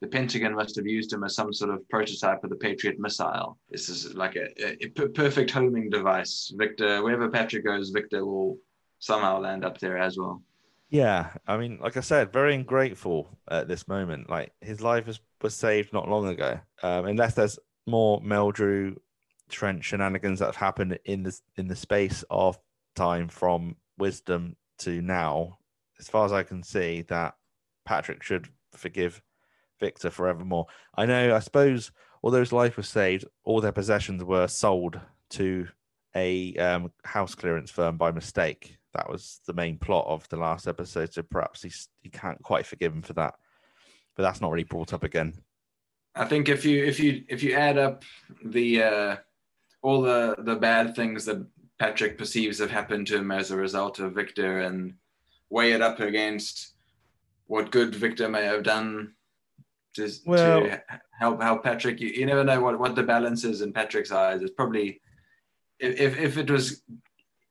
[0.00, 3.58] the Pentagon must have used him as some sort of prototype of the Patriot missile.
[3.70, 6.52] This is like a, a, a perfect homing device.
[6.56, 8.58] Victor, wherever Patrick goes, Victor will
[8.98, 10.42] somehow land up there as well.
[10.94, 14.30] Yeah, I mean, like I said, very ungrateful at this moment.
[14.30, 16.60] Like his life was, was saved not long ago.
[16.84, 18.94] Um, unless there's more Meldrew
[19.48, 22.60] Trent shenanigans that have happened in the in the space of
[22.94, 25.58] time from wisdom to now,
[25.98, 27.34] as far as I can see, that
[27.84, 29.20] Patrick should forgive
[29.80, 30.66] Victor forevermore.
[30.94, 31.90] I know, I suppose,
[32.22, 35.66] although his life was saved, all their possessions were sold to
[36.14, 38.78] a um, house clearance firm by mistake.
[38.94, 41.12] That was the main plot of the last episode.
[41.12, 43.34] So perhaps he's, he can't quite forgive him for that.
[44.16, 45.34] But that's not really brought up again.
[46.14, 48.04] I think if you if you if you add up
[48.44, 49.16] the uh,
[49.82, 51.44] all the the bad things that
[51.80, 54.94] Patrick perceives have happened to him as a result of Victor and
[55.50, 56.74] weigh it up against
[57.46, 59.14] what good Victor may have done
[59.94, 60.82] to, Well- to
[61.18, 62.00] help help Patrick.
[62.00, 64.40] You, you never know what, what the balance is in Patrick's eyes.
[64.40, 65.00] It's probably
[65.80, 66.82] if if- if it was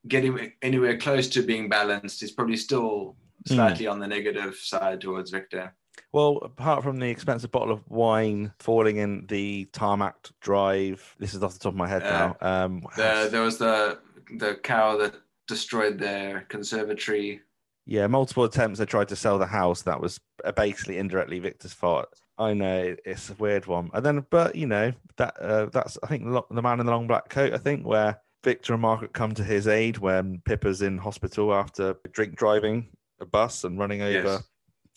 [0.08, 3.16] getting anywhere close to being balanced, he's probably still
[3.48, 3.56] Hmm.
[3.56, 5.74] slightly on the negative side towards Victor.
[6.14, 11.44] Well, apart from the expensive bottle of wine falling in the tarmac drive, this is
[11.44, 12.38] off the top of my head Uh, now.
[12.40, 14.00] Um, The, there was the
[14.38, 15.16] the cow that
[15.48, 17.42] destroyed their conservatory.
[17.86, 19.82] Yeah, multiple attempts they tried to sell the house.
[19.82, 20.20] That was
[20.56, 22.08] basically indirectly Victor's fault.
[22.38, 26.08] I know it's a weird one, and then but you know that uh, that's I
[26.08, 27.54] think the man in the long black coat.
[27.54, 31.96] I think where Victor and Margaret come to his aid when Pippa's in hospital after
[32.12, 32.90] drink driving
[33.22, 34.44] a bus and running over Yes.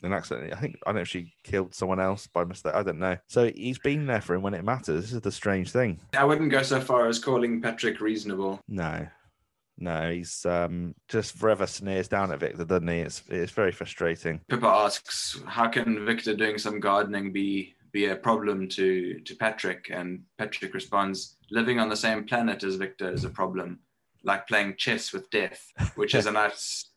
[0.03, 0.53] an accident.
[0.53, 2.74] I think I don't know if she killed someone else by mistake.
[2.74, 3.16] I don't know.
[3.28, 5.03] So he's been there for him when it matters.
[5.03, 6.01] This is the strange thing.
[6.18, 8.61] I wouldn't go so far as calling Patrick reasonable.
[8.66, 9.07] No,
[9.78, 12.99] no, he's um just forever sneers down at Victor, doesn't he?
[12.99, 14.40] It's it's very frustrating.
[14.49, 19.82] Pippa asks, "How can Victor doing some gardening be be a problem to to Patrick?"
[19.99, 23.68] And Patrick responds, "Living on the same planet as Victor is a problem,
[24.30, 25.62] like playing chess with death,"
[26.01, 26.90] which is a nice.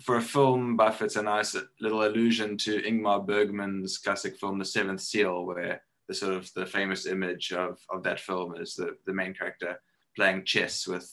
[0.00, 4.64] For a film buff, it's a nice little allusion to Ingmar Bergman's classic film, The
[4.64, 8.96] Seventh Seal, where the sort of the famous image of, of that film is the,
[9.06, 9.80] the main character
[10.14, 11.12] playing chess with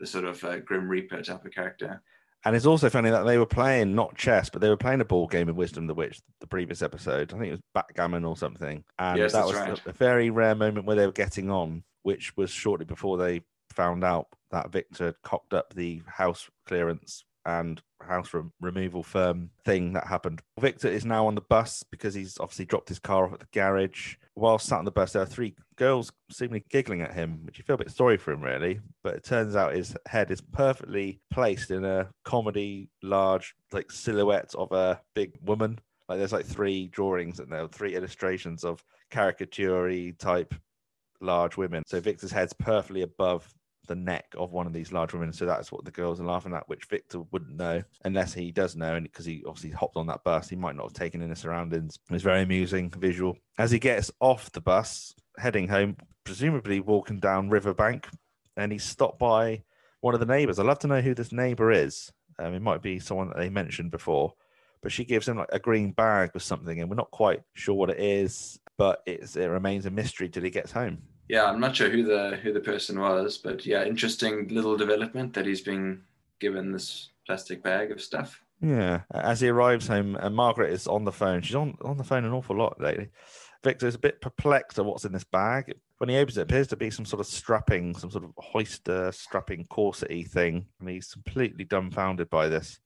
[0.00, 2.02] the sort of uh, Grim Reaper type of character.
[2.44, 5.04] And it's also funny that they were playing not chess, but they were playing a
[5.04, 7.32] ball game of Wisdom the Witch, the previous episode.
[7.32, 8.84] I think it was backgammon or something.
[8.98, 9.80] And Yes, that was right.
[9.86, 13.42] a, a very rare moment where they were getting on, which was shortly before they
[13.70, 19.94] found out that Victor cocked up the house clearance and house rem- removal firm thing
[19.94, 20.42] that happened.
[20.60, 23.46] Victor is now on the bus because he's obviously dropped his car off at the
[23.52, 24.16] garage.
[24.34, 27.64] While sat on the bus, there are three girls seemingly giggling at him, which you
[27.64, 28.80] feel a bit sorry for him, really.
[29.02, 34.54] But it turns out his head is perfectly placed in a comedy, large, like silhouette
[34.54, 35.78] of a big woman.
[36.08, 40.54] Like there's like three drawings and there are three illustrations of caricature type
[41.20, 41.82] large women.
[41.86, 43.52] So Victor's head's perfectly above
[43.88, 45.32] the neck of one of these large women.
[45.32, 48.76] So that's what the girls are laughing at, which Victor wouldn't know unless he does
[48.76, 48.94] know.
[48.94, 51.36] And because he obviously hopped on that bus, he might not have taken in the
[51.36, 51.98] surroundings.
[52.10, 53.36] It's very amusing visual.
[53.58, 58.06] As he gets off the bus, heading home, presumably walking down Riverbank,
[58.56, 59.64] and he's stopped by
[60.00, 60.58] one of the neighbors.
[60.58, 62.12] I'd love to know who this neighbor is.
[62.38, 64.32] Um, it might be someone that they mentioned before,
[64.82, 67.74] but she gives him like a green bag or something, and we're not quite sure
[67.74, 70.98] what it is, but it remains a mystery till he gets home.
[71.28, 75.34] Yeah, I'm not sure who the who the person was, but yeah, interesting little development
[75.34, 76.02] that he's being
[76.40, 78.40] given this plastic bag of stuff.
[78.60, 79.02] Yeah.
[79.12, 81.42] As he arrives home, and Margaret is on the phone.
[81.42, 83.10] She's on, on the phone an awful lot lately.
[83.62, 85.74] Victor's a bit perplexed at what's in this bag.
[85.98, 88.30] When he opens it, it appears to be some sort of strapping, some sort of
[88.36, 90.66] hoister strapping corsety thing.
[90.80, 92.78] And he's completely dumbfounded by this.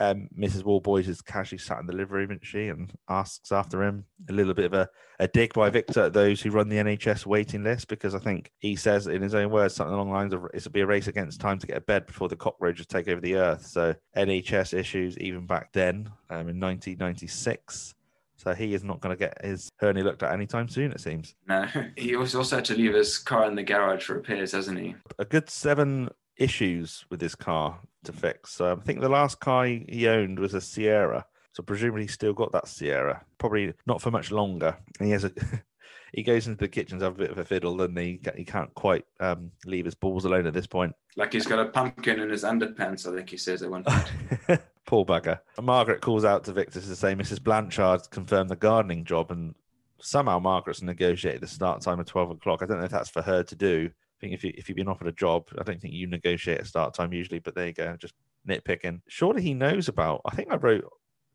[0.00, 0.64] Um, Mrs.
[0.64, 4.06] Warboys is casually sat in the living room, isn't she, and asks after him.
[4.28, 4.88] A little bit of a,
[5.18, 8.50] a dig by Victor at those who run the NHS waiting list, because I think
[8.58, 11.08] he says in his own words something along the lines of it'll be a race
[11.08, 13.66] against time to get a bed before the cockroaches take over the earth.
[13.66, 17.94] So NHS issues even back then, um, in 1996.
[18.42, 21.36] So he is not going to get his hernia looked at anytime soon, it seems.
[21.46, 21.64] No,
[21.96, 24.96] he also also had to leave his car in the garage for repairs, hasn't he?
[25.20, 28.52] A good seven issues with his car to fix.
[28.52, 31.26] So I think the last car he he owned was a Sierra.
[31.52, 33.24] So presumably he's still got that Sierra.
[33.38, 34.76] Probably not for much longer.
[34.98, 35.32] And he has a
[36.12, 38.44] he goes into the kitchen to have a bit of a fiddle and he he
[38.44, 40.94] can't quite um, leave his balls alone at this point.
[41.16, 44.60] Like he's got a pumpkin in his underpants, I think he says at one point.
[44.86, 45.38] Poor bugger.
[45.60, 47.42] Margaret calls out to Victor to say Mrs.
[47.42, 49.54] Blanchard confirmed the gardening job, and
[50.00, 52.62] somehow Margaret's negotiated the start time of 12 o'clock.
[52.62, 53.90] I don't know if that's for her to do.
[54.22, 56.64] Think if, you, if you've been offered a job, I don't think you negotiate a
[56.64, 58.14] start time usually, but there you go, just
[58.48, 59.00] nitpicking.
[59.08, 60.88] Surely he knows about, I think I wrote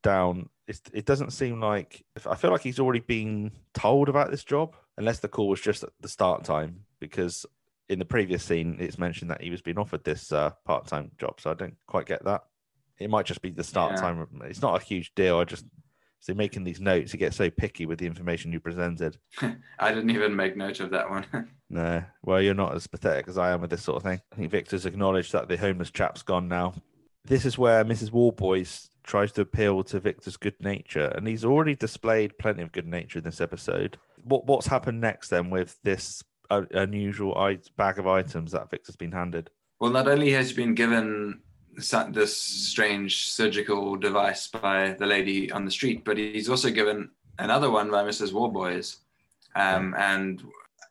[0.04, 4.46] down, it, it doesn't seem like, I feel like he's already been told about this
[4.46, 7.46] job, unless the call was just at the start time, because
[7.90, 11.12] in the previous scene, it's mentioned that he was being offered this uh, part time
[11.18, 12.44] job, so I don't quite get that.
[13.00, 14.02] it might just be the start Yeah.
[14.02, 14.28] time.
[14.46, 15.40] It's not a huge deal.
[15.40, 15.66] I just
[16.20, 19.18] so making these notes, you get so picky with the information you presented.
[19.80, 21.26] I didn't even make note of that one.
[21.70, 24.22] No, well, you're not as pathetic as I am with this sort of thing.
[24.32, 26.74] I think Victor's acknowledged that the homeless chap's gone now.
[27.26, 28.10] This is where Mrs.
[28.14, 32.88] Warboys tries to appeal to Victor's good nature, and he's already displayed plenty of good
[32.88, 33.98] nature in this episode.
[34.24, 38.96] What what's happened next then with this uh, unusual i- bag of items that Victor's
[38.96, 39.50] been handed?
[39.82, 41.42] Well, not only has he been given
[41.78, 47.10] this strange surgical device by the lady on the street, but he's also given
[47.40, 48.34] another one by Mrs.
[48.34, 48.98] Warboys.
[49.56, 50.44] Um, and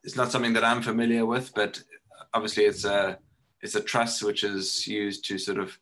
[0.04, 1.82] it's not something that I'm familiar with, but
[2.34, 3.18] obviously it's a
[3.62, 5.78] it's a truss which is used to sort of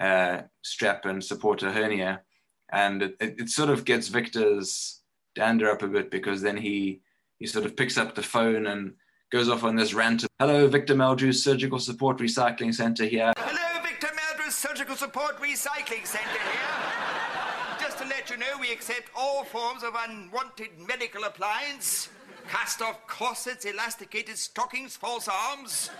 [0.00, 2.22] uh, strap and support a hernia,
[2.72, 5.00] and it, it, it sort of gets Victor's
[5.34, 7.00] dander up a bit because then he
[7.38, 8.94] he sort of picks up the phone and
[9.30, 10.22] goes off on this rant.
[10.22, 13.32] Of, Hello, Victor Meldrew Surgical Support Recycling Center here.
[13.36, 13.63] Hello, Victor Meldrews
[14.66, 17.78] Surgical Support Recycling Centre here.
[17.78, 22.08] Just to let you know, we accept all forms of unwanted medical appliance.
[22.48, 25.90] Cast off corsets, elasticated stockings, false arms.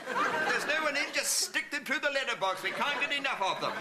[0.49, 2.63] There's no one in, just stick them through the letterbox.
[2.63, 3.73] We can't get enough of them.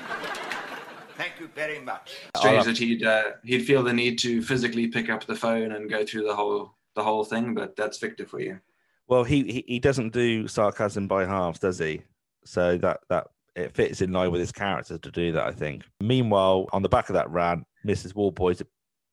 [1.15, 2.17] Thank you very much.
[2.35, 5.89] Strange that he'd uh, he'd feel the need to physically pick up the phone and
[5.89, 8.59] go through the whole the whole thing, but that's Victor for you.
[9.07, 12.01] Well, he, he he doesn't do sarcasm by halves, does he?
[12.43, 15.83] So that that it fits in line with his character to do that, I think.
[16.01, 18.15] Meanwhile, on the back of that rant, Mrs.
[18.15, 18.61] Warboys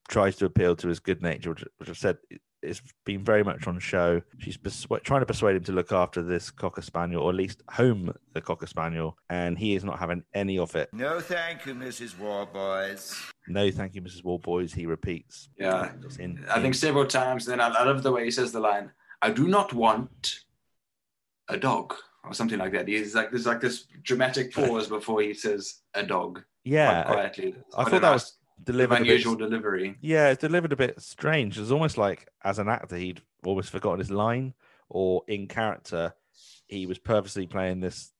[0.09, 2.17] tries to appeal to his good nature, which, which I've said
[2.63, 4.21] it's been very much on show.
[4.39, 7.63] She's persu- trying to persuade him to look after this cocker spaniel, or at least
[7.71, 10.91] home the cocker spaniel, and he is not having any of it.
[10.93, 12.19] No, thank you, Mrs.
[12.19, 13.15] Warboys.
[13.49, 14.25] No, thank you, Mrs.
[14.25, 14.73] Warboys.
[14.75, 15.49] He repeats.
[15.59, 15.91] Yeah.
[16.03, 17.49] Just in- I think several times.
[17.49, 18.91] And then I, I love the way he says the line,
[19.23, 20.41] "I do not want
[21.49, 22.87] a dog." Or something like that.
[22.87, 26.43] He's like there's like this dramatic pause before he says a dog.
[26.65, 27.55] yeah, I, quietly.
[27.75, 29.97] I don't thought that know, was it's delivered a bit unusual delivery.
[30.03, 31.59] Yeah, it's delivered a bit strange.
[31.59, 34.55] It's almost like as an actor, he'd almost forgotten his line,
[34.89, 36.15] or in character,
[36.67, 38.13] he was purposely playing this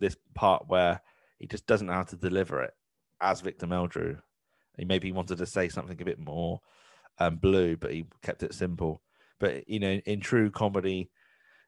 [0.00, 1.00] this part where
[1.38, 2.74] he just doesn't know how to deliver it
[3.20, 4.20] as Victor Meldrew.
[4.76, 6.60] He maybe wanted to say something a bit more
[7.18, 9.02] um, blue, but he kept it simple.
[9.38, 11.10] But you know, in true comedy,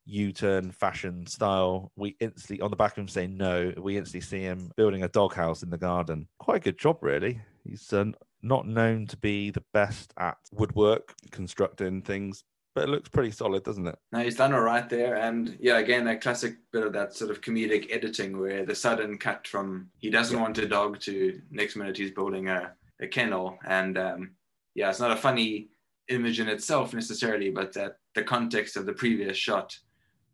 [0.06, 4.40] U-turn fashion style, we instantly on the back of him saying no, we instantly see
[4.40, 6.28] him building a doghouse in the garden.
[6.38, 7.40] Quite a good job, really.
[7.64, 8.06] He's uh,
[8.42, 12.44] not known to be the best at woodwork, constructing things,
[12.74, 13.98] but it looks pretty solid, doesn't it?
[14.12, 15.16] No, he's done all right there.
[15.16, 19.16] And yeah, again, a classic bit of that sort of comedic editing where the sudden
[19.16, 23.58] cut from he doesn't want a dog to next minute he's building a, a kennel.
[23.66, 24.32] And um,
[24.74, 25.68] yeah, it's not a funny
[26.08, 29.78] image in itself necessarily, but that the context of the previous shot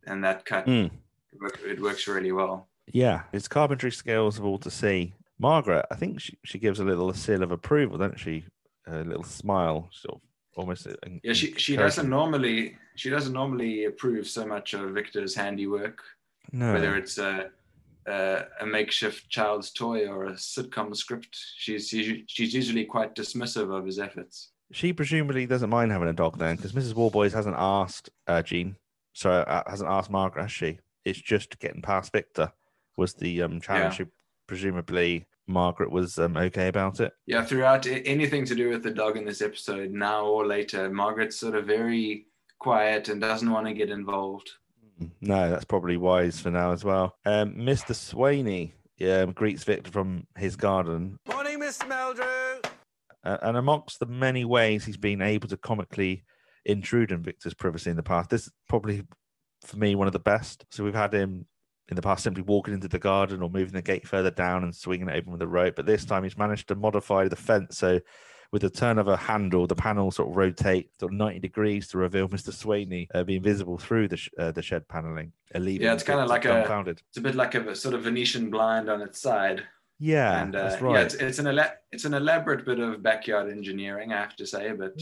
[0.07, 0.87] and that cut, Mm.
[1.33, 2.69] it, work, it works really well.
[2.93, 5.15] Yeah, it's carpentry skills of all to see.
[5.39, 8.45] Margaret, I think she, she gives a little seal of approval, doesn't she?
[8.87, 10.21] A little smile, sort of
[10.57, 10.87] almost.
[11.23, 16.03] Yeah, she, she doesn't normally she doesn't normally approve so much of Victor's handiwork.
[16.53, 16.73] No.
[16.73, 17.51] whether it's a,
[18.07, 21.39] a, a makeshift child's toy or a sitcom script.
[21.57, 24.51] She's she's usually quite dismissive of his efforts.
[24.73, 26.95] She presumably doesn't mind having a dog then, because Mrs.
[26.95, 28.77] Warboys hasn't asked uh, Jean,
[29.13, 30.79] sorry, uh, hasn't asked Margaret, has she?
[31.05, 32.53] It's just getting past Victor
[32.97, 33.97] was the um, challenge.
[33.97, 34.05] She-
[34.47, 37.13] Presumably, Margaret was um, okay about it.
[37.25, 41.39] Yeah, throughout anything to do with the dog in this episode, now or later, Margaret's
[41.39, 42.27] sort of very
[42.59, 44.51] quiet and doesn't want to get involved.
[45.21, 47.15] No, that's probably wise for now as well.
[47.25, 47.95] Um, Mr.
[47.95, 48.73] Swaney
[49.09, 51.89] um, greets Victor from his garden, Morning, Mr.
[51.89, 52.67] Meldrew.
[53.25, 56.25] uh, and amongst the many ways he's been able to comically
[56.65, 59.03] intrude in Victor's privacy in the past, this is probably
[59.65, 60.65] for me one of the best.
[60.71, 61.47] So we've had him
[61.89, 64.75] in the past simply walking into the garden or moving the gate further down and
[64.75, 67.79] swinging it open with a rope, but this time he's managed to modify the fence
[67.79, 68.01] so.
[68.53, 71.87] With the turn of a handle, the panel sort of rotate sort of 90 degrees
[71.87, 72.51] to reveal Mr.
[72.53, 75.31] Swaney uh, being visible through the, sh- uh, the shed paneling.
[75.55, 76.67] Uh, Yeah, it's kinda like a-.
[77.11, 79.63] It's a bit like a sort of Venetian blind on its side.
[80.01, 81.05] Yeah, and uh, that's yeah, right.
[81.07, 84.73] it's, it's an ela- it's an elaborate bit of backyard engineering, I have to say,
[84.73, 84.95] but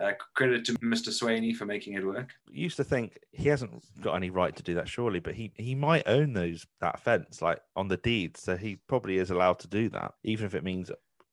[0.00, 1.08] uh, credit to Mr.
[1.10, 2.30] Swaney for making it work.
[2.50, 5.74] used to think he hasn't got any right to do that, surely, but he he
[5.74, 9.68] might own those that fence like on the deed, so he probably is allowed to
[9.68, 10.90] do that, even if it means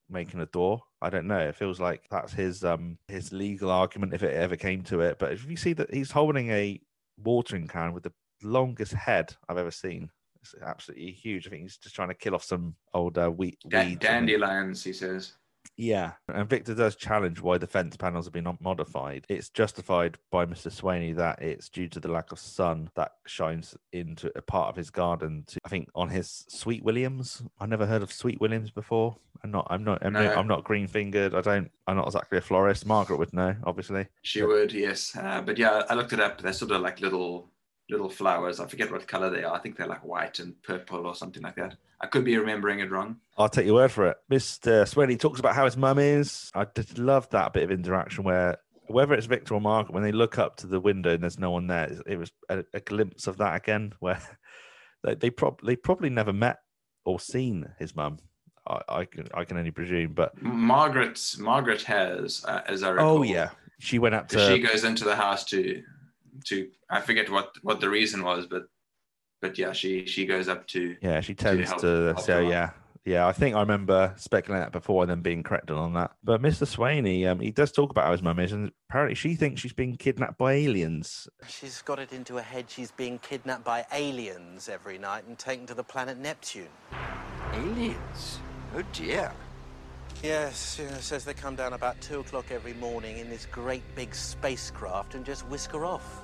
[0.09, 0.81] making a door.
[1.01, 1.39] I don't know.
[1.39, 5.17] It feels like that's his um his legal argument if it ever came to it.
[5.19, 6.79] But if you see that he's holding a
[7.23, 8.13] watering can with the
[8.43, 10.09] longest head I've ever seen.
[10.41, 11.47] It's absolutely huge.
[11.47, 14.05] I think he's just trying to kill off some old uh, wheat Da- weeds.
[14.05, 14.27] I think.
[14.29, 15.33] dandelions, he says.
[15.75, 19.25] Yeah, and Victor does challenge why the fence panels have been modified.
[19.29, 20.71] It's justified by Mr.
[20.71, 24.75] Swaney that it's due to the lack of sun that shines into a part of
[24.75, 25.43] his garden.
[25.47, 27.43] To, I think on his Sweet Williams.
[27.59, 29.15] I never heard of Sweet Williams before.
[29.43, 29.67] I'm not.
[29.69, 30.05] I'm not.
[30.05, 30.33] I'm, No.
[30.33, 31.35] I'm not green fingered.
[31.35, 31.69] I don't.
[31.87, 32.85] I'm not exactly a florist.
[32.85, 34.07] Margaret would know, obviously.
[34.23, 35.15] She would, yes.
[35.15, 36.41] Uh, but yeah, I looked it up.
[36.41, 37.49] They're sort of like little
[37.89, 38.59] little flowers.
[38.59, 39.55] I forget what color they are.
[39.55, 41.75] I think they're like white and purple or something like that.
[42.01, 43.17] I could be remembering it wrong.
[43.37, 44.17] I'll take your word for it.
[44.31, 44.83] Mr.
[44.83, 46.51] Swaney talks about how his mum is.
[46.53, 48.57] I just love that bit of interaction where,
[48.87, 51.51] whether it's Victor or Margaret, when they look up to the window and there's no
[51.51, 54.21] one there, it- it was a, a glimpse of that again, where
[55.03, 56.57] they they, prob- they probably never met
[57.05, 58.17] or seen his mum.
[58.67, 63.19] I, I can I can only presume, but Margaret Margaret has, uh, as I recall.
[63.19, 65.81] oh yeah, she went up to she goes into the house to
[66.45, 68.63] to I forget what what the reason was, but
[69.41, 72.71] but yeah, she she goes up to yeah she tends help- to help say yeah.
[73.05, 76.11] Yeah, I think I remember speculating that before and then being corrected on that.
[76.25, 76.67] But Mr.
[76.67, 79.71] Swaney, um, he does talk about how his mum is, and apparently she thinks she's
[79.71, 81.25] been kidnapped by aliens.
[81.47, 85.65] She's got it into her head she's being kidnapped by aliens every night and taken
[85.67, 86.67] to the planet Neptune.
[87.53, 88.39] Aliens?
[88.75, 89.31] Oh dear.
[90.21, 94.13] Yes, yeah, says they come down about two o'clock every morning in this great big
[94.13, 96.23] spacecraft and just whisk her off.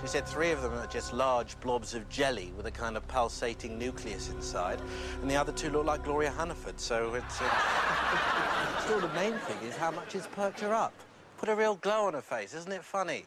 [0.00, 3.06] She said three of them are just large blobs of jelly with a kind of
[3.06, 4.80] pulsating nucleus inside,
[5.20, 6.78] and the other two look like Gloria Hunniford.
[6.78, 10.94] So it's uh, still the main thing is how much it's perked her up.
[11.36, 13.26] Put a real glow on her face, isn't it funny?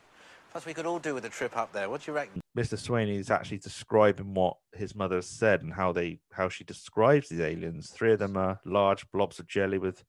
[0.51, 1.89] Plus, we could all do with a trip up there.
[1.89, 2.41] What do you reckon?
[2.57, 2.77] Mr.
[2.77, 7.39] Swaney is actually describing what his mother said and how they how she describes these
[7.39, 7.91] aliens.
[7.91, 10.03] Three of them are large blobs of jelly with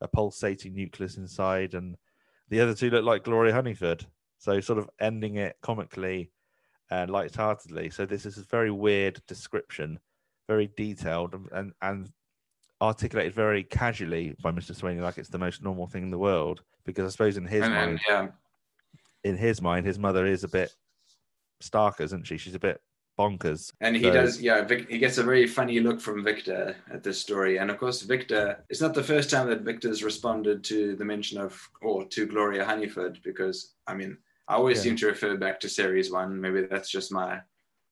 [0.00, 1.96] a pulsating nucleus inside, and
[2.50, 4.06] the other two look like Gloria Hunniford.
[4.42, 6.32] So sort of ending it comically
[6.90, 7.90] and lightheartedly.
[7.90, 10.00] So this is a very weird description,
[10.48, 12.10] very detailed and and,
[12.80, 14.76] articulated very casually by Mr.
[14.76, 16.64] Swaney, like it's the most normal thing in the world.
[16.84, 18.26] Because I suppose in his and, mind, yeah,
[19.22, 20.74] in his mind, his mother is a bit
[21.62, 22.36] starker, isn't she?
[22.36, 22.80] She's a bit
[23.16, 23.72] bonkers.
[23.80, 24.62] And he So- does, yeah.
[24.62, 28.02] Vic, he gets a very funny look from Victor at this story, and of course,
[28.02, 28.64] Victor.
[28.68, 32.64] It's not the first time that Victor's responded to the mention of or to Gloria
[32.64, 34.18] Hunniford, because I mean,
[34.48, 34.82] I always Yeah.
[34.84, 36.40] seem to refer back to series one.
[36.40, 37.40] Maybe that's just my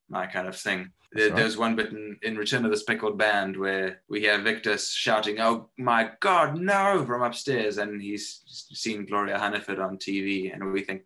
[0.09, 0.90] my kind of thing.
[1.12, 1.36] There, right.
[1.36, 5.40] There's one bit in, in Return of the Speckled Band where we hear Victor shouting,
[5.40, 10.82] "Oh my God, no!" from upstairs, and he's seen Gloria Hunniford on TV, and we
[10.82, 11.03] think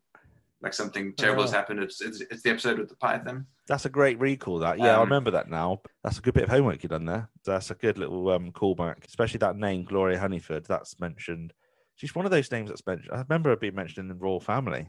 [0.62, 1.80] like something terrible has happened.
[1.80, 3.46] It's, it's it's the episode with the python.
[3.66, 4.58] That's a great recall.
[4.58, 5.82] That yeah, I Um, remember that now.
[6.02, 7.28] That's a good bit of homework you've done there.
[7.44, 10.66] That's a good little um, callback, especially that name Gloria Hunniford.
[10.66, 11.52] That's mentioned.
[11.96, 13.10] She's one of those names that's mentioned.
[13.14, 14.88] I remember her being mentioned in the Royle Family,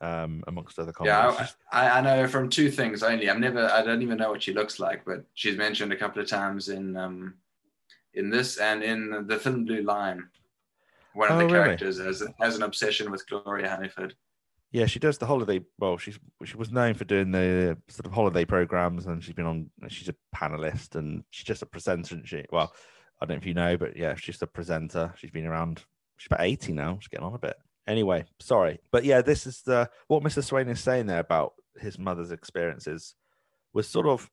[0.00, 1.14] um, amongst other comedies.
[1.38, 3.30] Yeah, I, I, know from two things only.
[3.30, 6.20] I'm never, I don't even know what she looks like, but she's mentioned a couple
[6.20, 7.34] of times in um,
[8.14, 10.28] in this and in the thin Blue Line.
[11.14, 11.64] One of Oh, the really?
[11.64, 14.12] characters has, has an obsession with Gloria Hunniford.
[14.70, 15.60] yeah, she does the holiday.
[15.78, 19.46] Well, she's she was known for doing the sort of holiday programs, and she's been
[19.46, 19.70] on.
[19.88, 22.44] She's a panelist, and she's just a presenter, isn't she?
[22.52, 22.72] Well,
[23.20, 25.14] I don't know if you know, but yeah, she's just a presenter.
[25.16, 25.82] She's been around.
[26.18, 26.98] She's about eighty now.
[27.00, 27.56] She's getting on a bit.
[27.86, 30.42] Anyway, sorry, but yeah, this is the what Mr.
[30.42, 33.14] Swaney is saying there about his mother's experiences
[33.72, 34.30] was sort of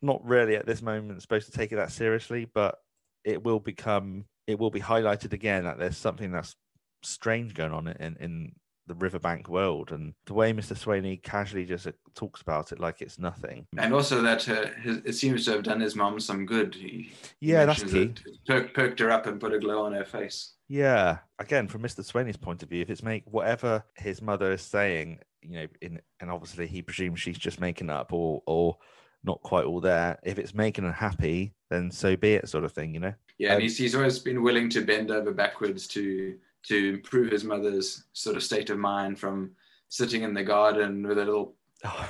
[0.00, 2.78] not really at this moment supposed to take it that seriously, but
[3.24, 6.56] it will become it will be highlighted again that there's something that's
[7.02, 8.52] strange going on in in
[8.90, 10.76] the riverbank world and the way Mr.
[10.76, 13.64] Swaney casually just uh, talks about it like it's nothing.
[13.78, 16.74] And also that uh, his, it seems to have done his mom some good.
[16.74, 18.12] He Yeah, that's key.
[18.48, 20.54] perk, perked her up and put a glow on her face.
[20.68, 22.00] Yeah, again, from Mr.
[22.04, 26.00] Swaney's point of view, if it's make whatever his mother is saying, you know, in
[26.18, 28.76] and obviously he presumes she's just making up or or
[29.22, 30.18] not quite all there.
[30.24, 33.14] If it's making her happy, then so be it, sort of thing, you know.
[33.38, 37.32] Yeah, and Um, he's, he's always been willing to bend over backwards to to improve
[37.32, 39.52] his mother's sort of state of mind from
[39.88, 41.54] sitting in the garden with a little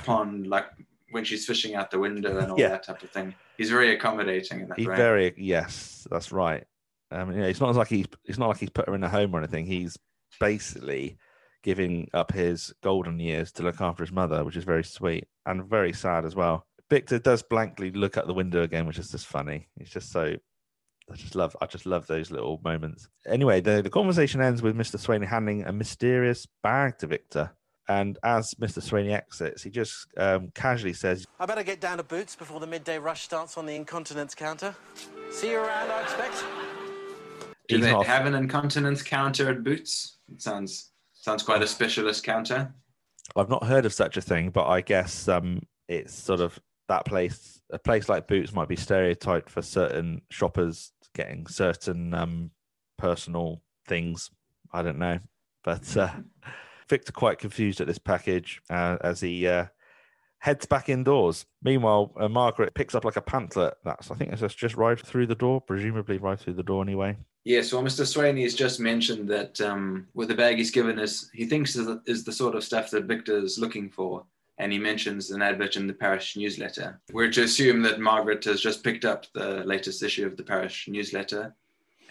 [0.03, 0.65] pond, like
[1.11, 2.69] when she's fishing out the window and all Yeah.
[2.69, 3.33] that type of thing.
[3.57, 4.95] He's very accommodating in that He's way.
[4.95, 6.63] very yes, that's right.
[7.11, 9.09] Um, you know, it's not like he's it's not like he's put her in a
[9.09, 9.65] home or anything.
[9.65, 9.97] He's
[10.39, 11.17] basically
[11.63, 15.65] giving up his golden years to look after his mother, which is very sweet and
[15.69, 16.65] very sad as well.
[16.89, 19.67] Victor does blankly look out the window again, which is just funny.
[19.77, 20.35] It's just so
[21.11, 23.09] I just love I just love those little moments.
[23.27, 24.97] Anyway, the, the conversation ends with Mr.
[24.97, 27.51] Swaney handing a mysterious bag to Victor.
[27.89, 28.79] And as Mr.
[28.81, 32.67] Swaney exits, he just um, casually says, I better get down to Boots before the
[32.67, 34.73] midday rush starts on the incontinence counter.
[35.31, 36.45] See you around, I expect.
[37.67, 40.17] Do He's they not- have an incontinence counter at Boots?
[40.31, 42.73] It sounds sounds quite a specialist counter.
[43.35, 46.57] I've not heard of such a thing, but I guess um, it's sort of
[46.87, 47.61] that place.
[47.71, 52.51] A place like Boots might be stereotyped for certain shoppers getting certain um,
[52.97, 54.29] personal things.
[54.73, 55.19] I don't know,
[55.63, 56.11] but uh,
[56.89, 59.65] Victor quite confused at this package uh, as he uh,
[60.39, 61.45] heads back indoors.
[61.63, 63.75] Meanwhile, uh, Margaret picks up like a pamphlet.
[63.85, 67.17] That's I think it's just right through the door, presumably right through the door anyway.
[67.43, 68.05] Yes, well, Mr.
[68.05, 71.87] Swaney has just mentioned that um, with the bag he's given us, he thinks is
[71.87, 74.25] the, is the sort of stuff that Victor is looking for.
[74.61, 77.01] And he mentions an advert in the parish newsletter.
[77.11, 80.87] We're to assume that Margaret has just picked up the latest issue of the parish
[80.87, 81.55] newsletter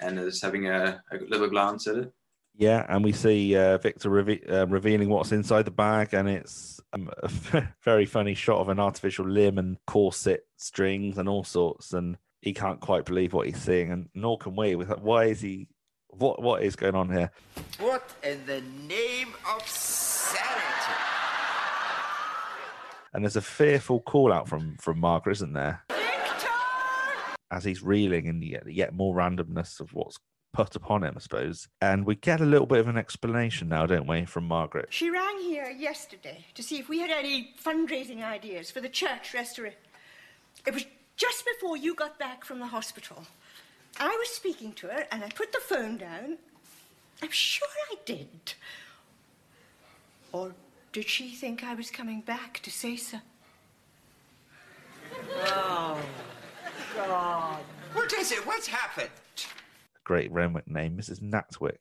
[0.00, 2.12] and is having a, a little glance at it.
[2.56, 6.80] Yeah, and we see uh, Victor reve- uh, revealing what's inside the bag, and it's
[6.92, 11.92] um, a very funny shot of an artificial limb and corset strings and all sorts.
[11.92, 14.74] And he can't quite believe what he's seeing, and nor can we.
[14.74, 15.68] With why is he?
[16.08, 17.30] What what is going on here?
[17.78, 19.66] What in the name of
[23.12, 25.84] And there's a fearful call out from from Margaret, isn't there?
[25.88, 26.48] Victor!
[27.50, 30.18] As he's reeling in yet, yet more randomness of what's
[30.52, 31.68] put upon him, I suppose.
[31.80, 34.88] And we get a little bit of an explanation now, don't we, from Margaret?
[34.90, 39.34] She rang here yesterday to see if we had any fundraising ideas for the church
[39.34, 39.78] restoration.
[40.66, 40.86] It was
[41.16, 43.24] just before you got back from the hospital.
[43.98, 46.38] I was speaking to her and I put the phone down.
[47.22, 48.54] I'm sure I did.
[50.32, 50.54] Or
[50.92, 53.18] did she think I was coming back to say so?
[55.36, 56.00] Oh,
[56.96, 57.60] God.
[57.92, 58.46] What is it?
[58.46, 59.10] What's happened?
[60.04, 61.20] Great Renwick name, Mrs.
[61.20, 61.78] Natwick.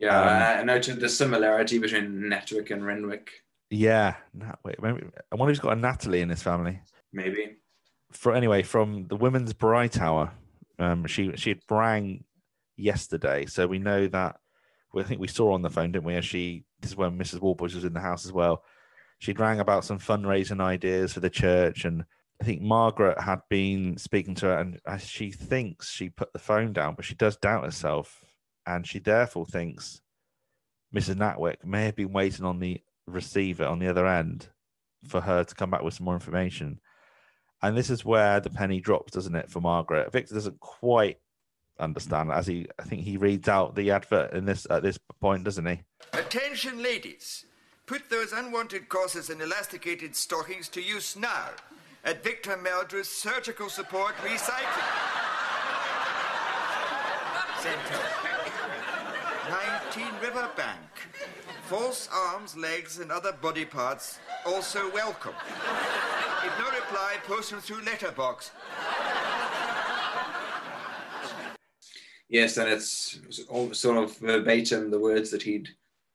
[0.00, 3.30] Yeah, Um, I noted the similarity between Natwick and Renwick,
[3.70, 4.80] Yeah, Natwick.
[4.80, 5.02] Maybe,
[5.32, 6.80] I wonder if he's got a Natalie in his family.
[7.12, 7.56] maybe.
[8.12, 10.32] For anyway, from the Women's Bright Hour,
[10.78, 12.24] um, she she had rang
[12.76, 14.36] yesterday, so we know that.
[14.96, 16.14] I think we saw on the phone, didn't we?
[16.14, 17.40] As she, this is when Mrs.
[17.40, 18.64] Warboys was in the house as well.
[19.18, 22.04] She'd rang about some fundraising ideas for the church, and
[22.40, 26.72] I think Margaret had been speaking to her, and she thinks she put the phone
[26.72, 28.24] down, but she does doubt herself,
[28.66, 30.00] and she therefore thinks
[30.94, 31.16] Mrs.
[31.16, 34.48] Natwick may have been waiting on the receiver on the other end
[35.06, 36.80] for her to come back with some more information.
[37.60, 40.12] And this is where the penny drops, doesn't it, for Margaret?
[40.12, 41.18] Victor doesn't quite
[41.78, 45.44] understand as he I think he reads out the advert in this at this point,
[45.44, 45.80] doesn't he?
[46.12, 47.44] Attention, ladies.
[47.86, 51.48] Put those unwanted corsets and elasticated stockings to use now
[52.04, 54.84] at Victor Meldrew's Surgical Support Recycling
[57.60, 58.00] Center.
[59.48, 60.78] 19 Riverbank.
[61.62, 65.34] False arms, legs, and other body parts also welcome.
[66.44, 68.52] If no reply, post them through letterbox.
[72.28, 73.18] Yes, and it's
[73.48, 75.68] all sort of verbatim the words that he'd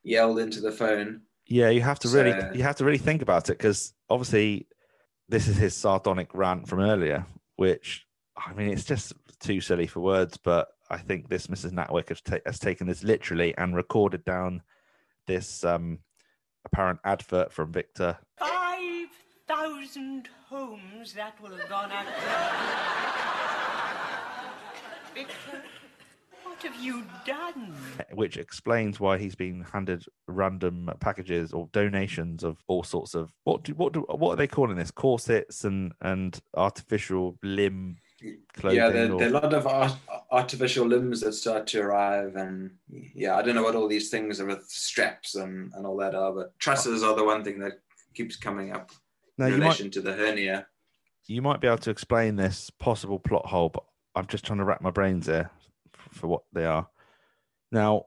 [0.04, 1.22] yelled into the phone.
[1.46, 4.66] Yeah, you have to really you have to really think about it because obviously
[5.28, 8.06] this is his sardonic rant from earlier, which
[8.36, 11.72] I mean it's just too silly for words, but I think this Mrs.
[11.72, 14.62] Natwick has, ta- has taken this literally and recorded down
[15.26, 15.98] this um,
[16.64, 18.18] apparent advert from Victor.
[18.38, 19.08] Five
[19.48, 22.06] thousand homes that will have gone out.
[25.14, 25.62] Victor, what
[26.64, 27.74] have you done?
[28.12, 33.62] which explains why he's been handed random packages or donations of all sorts of what
[33.62, 37.96] do what do what are they calling this corsets and and artificial limb
[38.54, 39.92] clothing yeah, there, or- there are a lot of art,
[40.30, 42.70] artificial limbs that start to arrive, and
[43.14, 46.14] yeah, I don't know what all these things are with straps and, and all that
[46.14, 47.80] are, but trusses are the one thing that
[48.14, 48.90] keeps coming up
[49.36, 50.66] now in you might relation to the hernia.
[51.26, 53.82] you might be able to explain this possible plot hole but
[54.14, 55.63] i'm just trying to wrap my brains here f-
[56.14, 56.88] for what they are
[57.72, 58.04] now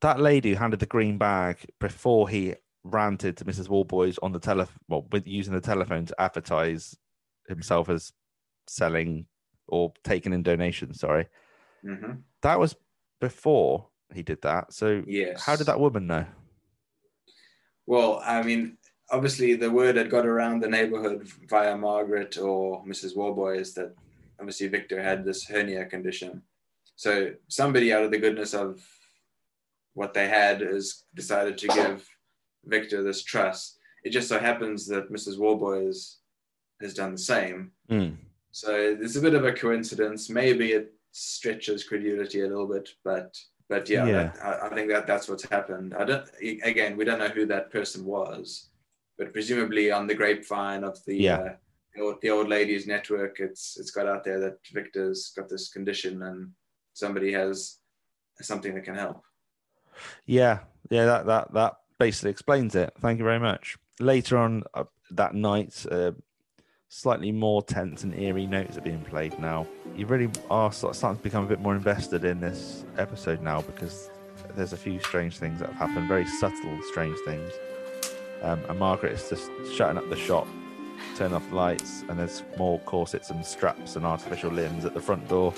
[0.00, 4.38] that lady who handed the green bag before he ranted to mrs warboys on the
[4.38, 6.96] telephone well with using the telephone to advertise
[7.48, 8.12] himself as
[8.66, 9.26] selling
[9.66, 11.26] or taking in donations sorry
[11.82, 12.12] hmm
[12.42, 12.76] that was
[13.20, 14.72] before he did that.
[14.72, 15.44] So Yes.
[15.44, 16.26] how did that woman know?
[17.86, 18.78] Well, I mean,
[19.10, 23.16] obviously the word had got around the neighborhood via Margaret or Mrs.
[23.16, 23.94] Warboys that
[24.38, 26.42] obviously Victor had this hernia condition.
[26.98, 28.84] So somebody out of the goodness of
[29.94, 32.04] what they had has decided to give
[32.64, 33.78] Victor this truss.
[34.02, 35.38] It just so happens that Mrs.
[35.38, 36.16] Warboys
[36.80, 37.70] has done the same.
[37.88, 38.08] Hmm.
[38.50, 40.28] So it's a bit of a coincidence.
[40.28, 43.38] Maybe it stretches credulity a little bit, but
[43.68, 44.12] but yeah, Yeah.
[44.34, 45.94] that- I, I think that that's what's happened.
[45.94, 46.28] I don't.
[46.64, 48.70] Again, we don't know who that person was,
[49.16, 51.38] but presumably on the grapevine of the Yeah.
[51.38, 51.56] uh,
[51.94, 55.68] the, old, the old ladies network, it's it's got out there that Victor's got this
[55.68, 56.50] condition and
[56.98, 57.78] somebody has
[58.40, 59.22] something that can help.
[60.26, 60.60] Yeah,
[60.90, 62.92] yeah, that that that basically explains it.
[63.00, 63.76] Thank you very much.
[64.00, 66.12] Later on uh, that night, uh,
[66.88, 69.66] slightly more tense and eerie notes are being played now.
[69.96, 74.10] You really are starting to become a bit more invested in this episode now because
[74.54, 77.52] there's a few strange things that have happened, very subtle, strange things.
[78.42, 80.46] Um, and Margaret is just shutting up the shop,
[81.16, 85.00] turning off the lights, and there's more corsets and straps and artificial limbs at the
[85.00, 85.52] front door.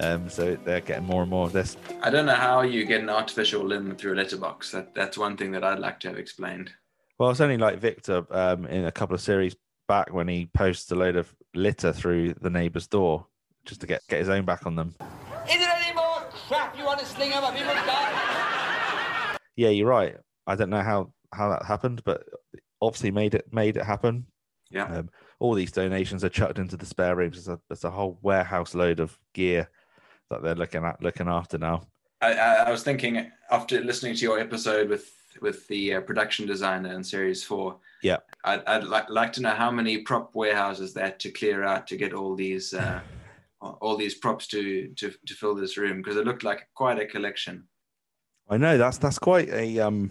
[0.00, 1.76] Um, so they're getting more and more of this.
[2.02, 4.70] I don't know how you get an artificial limb through a letterbox.
[4.72, 6.72] That that's one thing that I'd like to have explained.
[7.18, 9.54] Well, it's only like Victor um, in a couple of series
[9.86, 13.26] back when he posts a load of litter through the neighbour's door
[13.64, 14.94] just to get, get his own back on them.
[15.48, 19.38] Is there any more crap you want to sling over people's guts?
[19.56, 20.16] Yeah, you're right.
[20.46, 22.24] I don't know how, how that happened, but
[22.80, 24.26] obviously made it made it happen.
[24.70, 24.86] Yeah.
[24.86, 27.44] Um, all these donations are chucked into the spare rooms.
[27.44, 29.68] There's a, there's a whole warehouse load of gear
[30.32, 31.86] that they're looking at looking after now.
[32.20, 36.92] I, I, was thinking after listening to your episode with with the uh, production designer
[36.92, 37.78] in series four.
[38.02, 38.18] Yeah.
[38.44, 41.86] I'd, I'd like like to know how many prop warehouses they had to clear out
[41.88, 43.00] to get all these uh,
[43.60, 47.06] all these props to to to fill this room because it looked like quite a
[47.06, 47.64] collection.
[48.48, 50.10] I know that's that's quite a um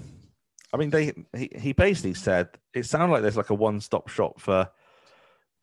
[0.74, 4.40] I mean they he, he basically said it sounded like there's like a one-stop shop
[4.40, 4.70] for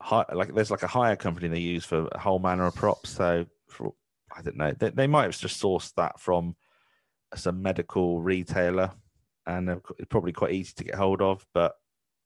[0.01, 3.09] hi, like there's like a hire company they use for a whole manner of props
[3.09, 3.93] so for,
[4.39, 6.55] I don't know they, they might have just sourced that from
[7.35, 8.91] some medical retailer
[9.45, 11.73] and it's probably quite easy to get hold of but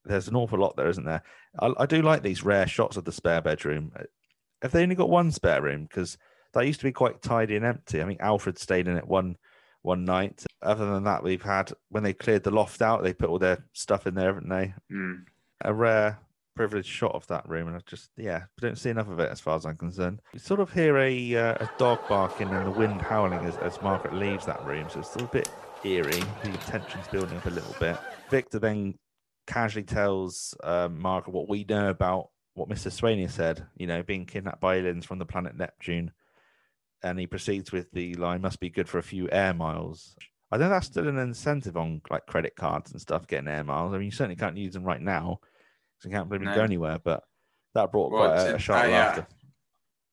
[0.05, 1.23] there's an awful lot there isn't there
[1.59, 3.91] I, I do like these rare shots of the spare bedroom
[4.61, 6.17] have they only got one spare room because
[6.53, 9.37] that used to be quite tidy and empty I mean Alfred stayed in it one
[9.83, 10.43] one night.
[10.61, 13.63] Other than that, we've had when they cleared the loft out, they put all their
[13.73, 14.73] stuff in there, haven't they?
[14.91, 15.25] Mm.
[15.61, 16.19] A rare,
[16.55, 19.39] privileged shot of that room, and I just yeah, don't see enough of it as
[19.39, 20.21] far as I'm concerned.
[20.33, 23.81] You sort of hear a uh, a dog barking and the wind howling as, as
[23.81, 25.49] Margaret leaves that room, so it's still a bit
[25.83, 26.23] eerie.
[26.43, 27.97] The tension's building up a little bit.
[28.29, 28.95] Victor then
[29.47, 32.91] casually tells um, Margaret what we know about what Mr.
[32.91, 33.65] Swaney said.
[33.77, 36.11] You know, being kidnapped by aliens from the planet Neptune
[37.03, 40.15] and he proceeds with the line must be good for a few air miles
[40.51, 43.93] i think that's still an incentive on like credit cards and stuff getting air miles
[43.93, 45.39] i mean you certainly can't use them right now
[46.05, 46.55] you can't really No.
[46.55, 47.23] go anywhere but
[47.73, 48.97] that brought Well, quite a, a sharp uh, yeah.
[49.05, 49.27] laughter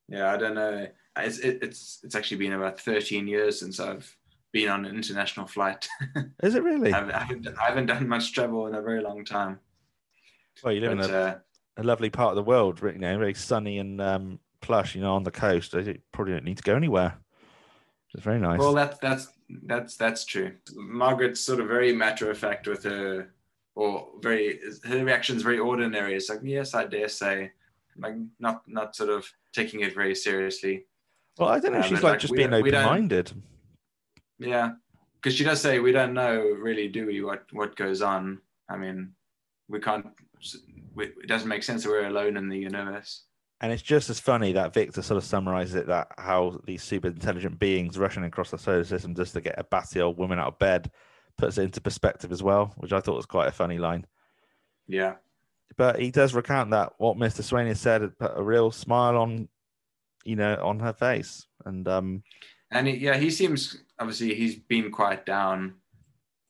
[0.09, 0.89] Yeah, I don't know.
[1.19, 4.17] It's it, it's it's actually been about 13 years since I've
[4.53, 5.89] been on an international flight.
[6.43, 9.03] is it really I haven't, I haven't I haven't done much travel in a very
[9.03, 9.61] long time.
[10.62, 11.39] well you live But, in a, uh,
[11.77, 15.15] a lovely part of the world you know very sunny and um, plush you know
[15.15, 17.15] on the coast you probably don't need to go anywhere
[18.15, 19.29] it's very nice Well, that's that's
[19.67, 20.53] that's that's true.
[20.75, 23.33] Margaret's sort of very matter of fact with her,
[23.81, 26.15] or very her reaction's very ordinary.
[26.15, 27.52] It's like yes, I dare say,
[27.97, 30.85] like not not sort of taking it very seriously.
[31.39, 33.32] well i don't know um, she's like like, just being don't- open-minded
[34.39, 34.73] Yeah,
[35.16, 36.36] because she does say we don't know
[36.66, 37.23] really, do we?
[37.23, 38.40] What what goes on?
[38.69, 38.98] I mean,
[39.69, 40.07] we can't.
[40.94, 43.24] We, it doesn't make sense that we're alone in the universe.
[43.62, 47.09] And it's just as funny that Victor sort of summarizes it that how these super
[47.09, 50.48] intelligent beings rushing across the solar system just to get a batty old woman out
[50.48, 50.90] of bed
[51.41, 54.07] puts it into perspective as well, which I thought was quite a funny line.
[54.87, 55.15] Yeah,
[55.77, 57.43] But he does recount that what Mr.
[57.43, 59.49] Swaney said had put a real smile on,
[60.25, 61.47] you know, on her face.
[61.65, 62.23] And um,
[62.71, 65.75] and he, yeah, he seems obviously he's been quite down,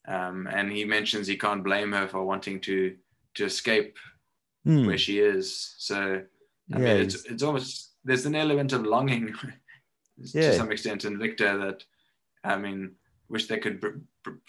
[0.08, 2.96] um, and he mentions he can't blame her for wanting to
[3.34, 3.96] to escape
[4.64, 5.74] hmm, where she is.
[5.78, 6.22] So
[6.72, 9.34] I yeah, mean, it's it's almost there's an element of longing
[10.34, 10.50] Yeah.
[10.50, 11.84] to some extent in Victor that
[12.44, 12.96] I mean,
[13.28, 13.80] wish they could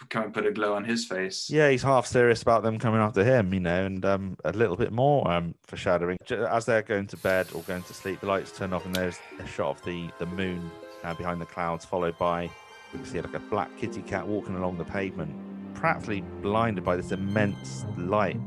[0.10, 1.50] come and put a glow on his face.
[1.50, 4.76] yeah, he's half serious about them coming after him, you know, and um, a little
[4.76, 6.18] bit more um, foreshadowing.
[6.30, 9.20] As they're going to bed or going to sleep, the lights turn off, and there's
[9.40, 10.72] a shot of the the moon
[11.04, 12.50] uh, behind the clouds, followed by
[12.94, 15.34] we can see like a black kitty cat walking along the pavement,
[15.74, 18.40] practically blinded by this immense light,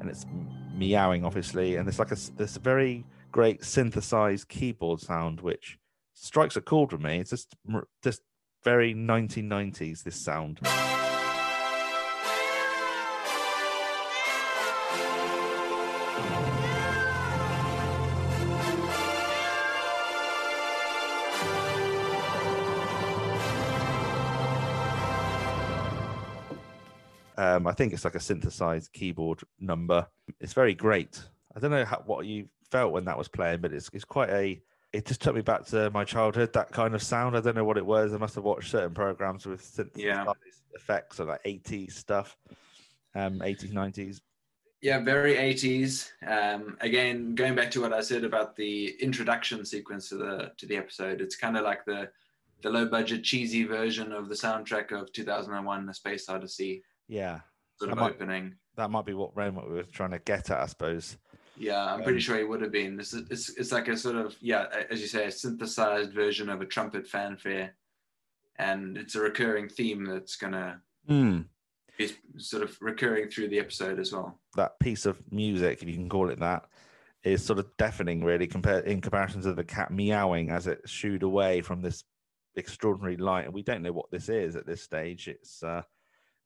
[0.00, 0.26] and it's
[0.74, 5.78] meowing, obviously, and there's like a this very great synthesized keyboard sound which
[6.14, 7.18] strikes a chord with me.
[7.18, 7.54] It's just
[8.02, 8.22] just
[8.64, 10.02] very 1990s.
[10.02, 10.60] This sound.
[27.36, 30.06] Um, I think it's like a synthesized keyboard number.
[30.40, 31.22] It's very great.
[31.54, 34.30] I don't know how, what you felt when that was playing, but it's it's quite
[34.30, 34.60] a.
[34.94, 36.52] It just took me back to my childhood.
[36.52, 37.36] That kind of sound.
[37.36, 38.14] I don't know what it was.
[38.14, 40.24] I must have watched certain programs with synthesized Yeah.
[40.74, 42.36] effects or like 80s stuff,
[43.16, 44.20] um, 80s, 90s.
[44.80, 46.12] Yeah, very 80s.
[46.24, 50.66] Um, again, going back to what I said about the introduction sequence to the to
[50.66, 52.10] the episode, it's kind of like the
[52.62, 57.40] the low budget cheesy version of the soundtrack of 2001: A Space Odyssey Yeah,
[57.78, 58.54] sort That of might- opening.
[58.76, 61.16] that might be what Rome we were trying to get at, I suppose.
[61.56, 62.96] Yeah, I'm pretty Um, sure he would have been.
[62.96, 66.48] This is it's it's like a sort of yeah, as you say, a synthesized version
[66.48, 67.74] of a trumpet fanfare,
[68.56, 71.42] and it's a recurring theme that's gonna Hmm.
[71.98, 74.40] be sort of recurring through the episode as well.
[74.56, 76.64] that piece of music, if you can call it that,
[77.24, 81.22] is sort of deafening, really, compared in comparison to the cat meowing as it shooed
[81.24, 82.04] away from this
[82.56, 83.44] extraordinary light.
[83.46, 85.26] And we don't know what this is at this stage.
[85.28, 85.82] It's uh,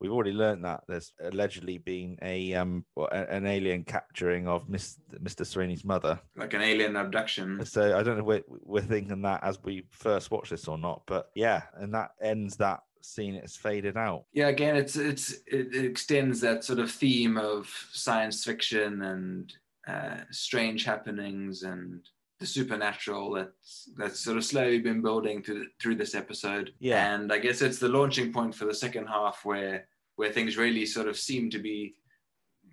[0.01, 5.43] we've already learned that there's allegedly been a um an alien capturing of Miss, Mr.
[5.43, 6.21] Swaney's mother.
[6.37, 7.65] Like an alien abduction.
[7.65, 10.79] So I don't know if we're, we're thinking that as we first watch this or
[10.79, 13.35] not, but yeah, and that ends that scene.
[13.35, 14.25] It's faded out.
[14.33, 19.53] Yeah, again, it's it's it, it extends that sort of theme of science fiction and
[19.87, 22.07] uh, strange happenings and
[22.39, 26.73] the supernatural that's that's sort of slowly been building through through this episode.
[26.79, 27.15] Yeah.
[27.15, 29.87] and I guess it's the launching point for the second half where
[30.17, 31.95] where things really sort of seem to be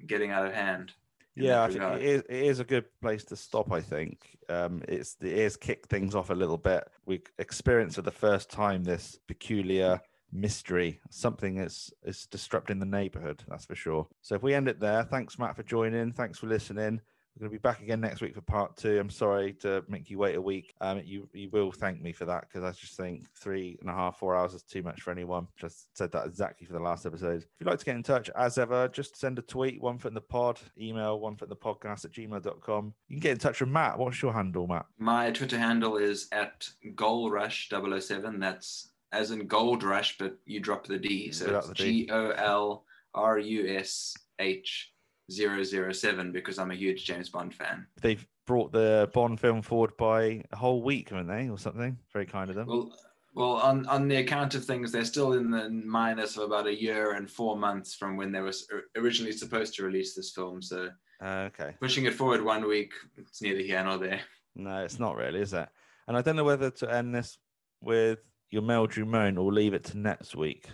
[0.08, 0.92] getting out of hand.
[1.36, 3.72] Yeah, I think it is, it is a good place to stop.
[3.72, 6.88] I think um, it's it is kick things off a little bit.
[7.06, 10.00] We experience for the first time this peculiar
[10.32, 13.44] mystery, something that's is disrupting the neighborhood.
[13.50, 14.08] That's for sure.
[14.22, 16.14] So if we end it there, thanks Matt for joining.
[16.14, 17.02] Thanks for listening.
[17.36, 18.98] We're going to be back again next week for part two.
[18.98, 20.74] I'm sorry to make you wait a week.
[20.80, 23.94] Um, you you will thank me for that because I just think three and a
[23.94, 25.48] half, four hours is too much for anyone.
[25.58, 27.42] Just said that exactly for the last episode.
[27.42, 30.10] If you'd like to get in touch, as ever, just send a tweet, one foot
[30.10, 32.94] in the pod, email one foot in the podcast at gmail.com.
[33.10, 34.00] You can get in touch with Matt.
[34.00, 34.86] What's your handle, Matt?
[34.98, 38.40] My Twitter handle is at golrush007.
[38.40, 41.32] That's as in gold rush, but you drop the D.
[41.32, 41.70] So it's.
[41.72, 44.94] G O L R U S H
[45.30, 47.86] 007 because I'm a huge James Bond fan.
[48.02, 51.98] They've brought the Bond film forward by a whole week, haven't they, or something?
[52.14, 52.68] Very kind of them.
[52.68, 52.92] Well,
[53.34, 56.82] well, on, on the account of things, they're still in the minus of about a
[56.82, 58.54] year and four months from when they were
[58.96, 60.62] originally supposed to release this film.
[60.62, 60.90] So
[61.22, 61.76] Uh, okay.
[61.82, 64.22] pushing it forward one week, it's neither here nor there.
[64.56, 65.68] No, it's not really, is it?
[66.08, 67.38] And I don't know whether to end this
[67.82, 68.20] with
[68.52, 70.70] your Meldrew moan or leave it to next week.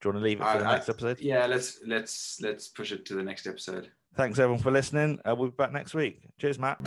[0.00, 1.20] Do you want to leave it for I- the I- next episode?
[1.20, 3.90] Yeah, let's let's let's push it to the next episode.
[4.16, 5.20] Thanks everyone for listening.
[5.24, 6.22] Uh, we'll be back next week.
[6.38, 6.78] Cheers, Matt.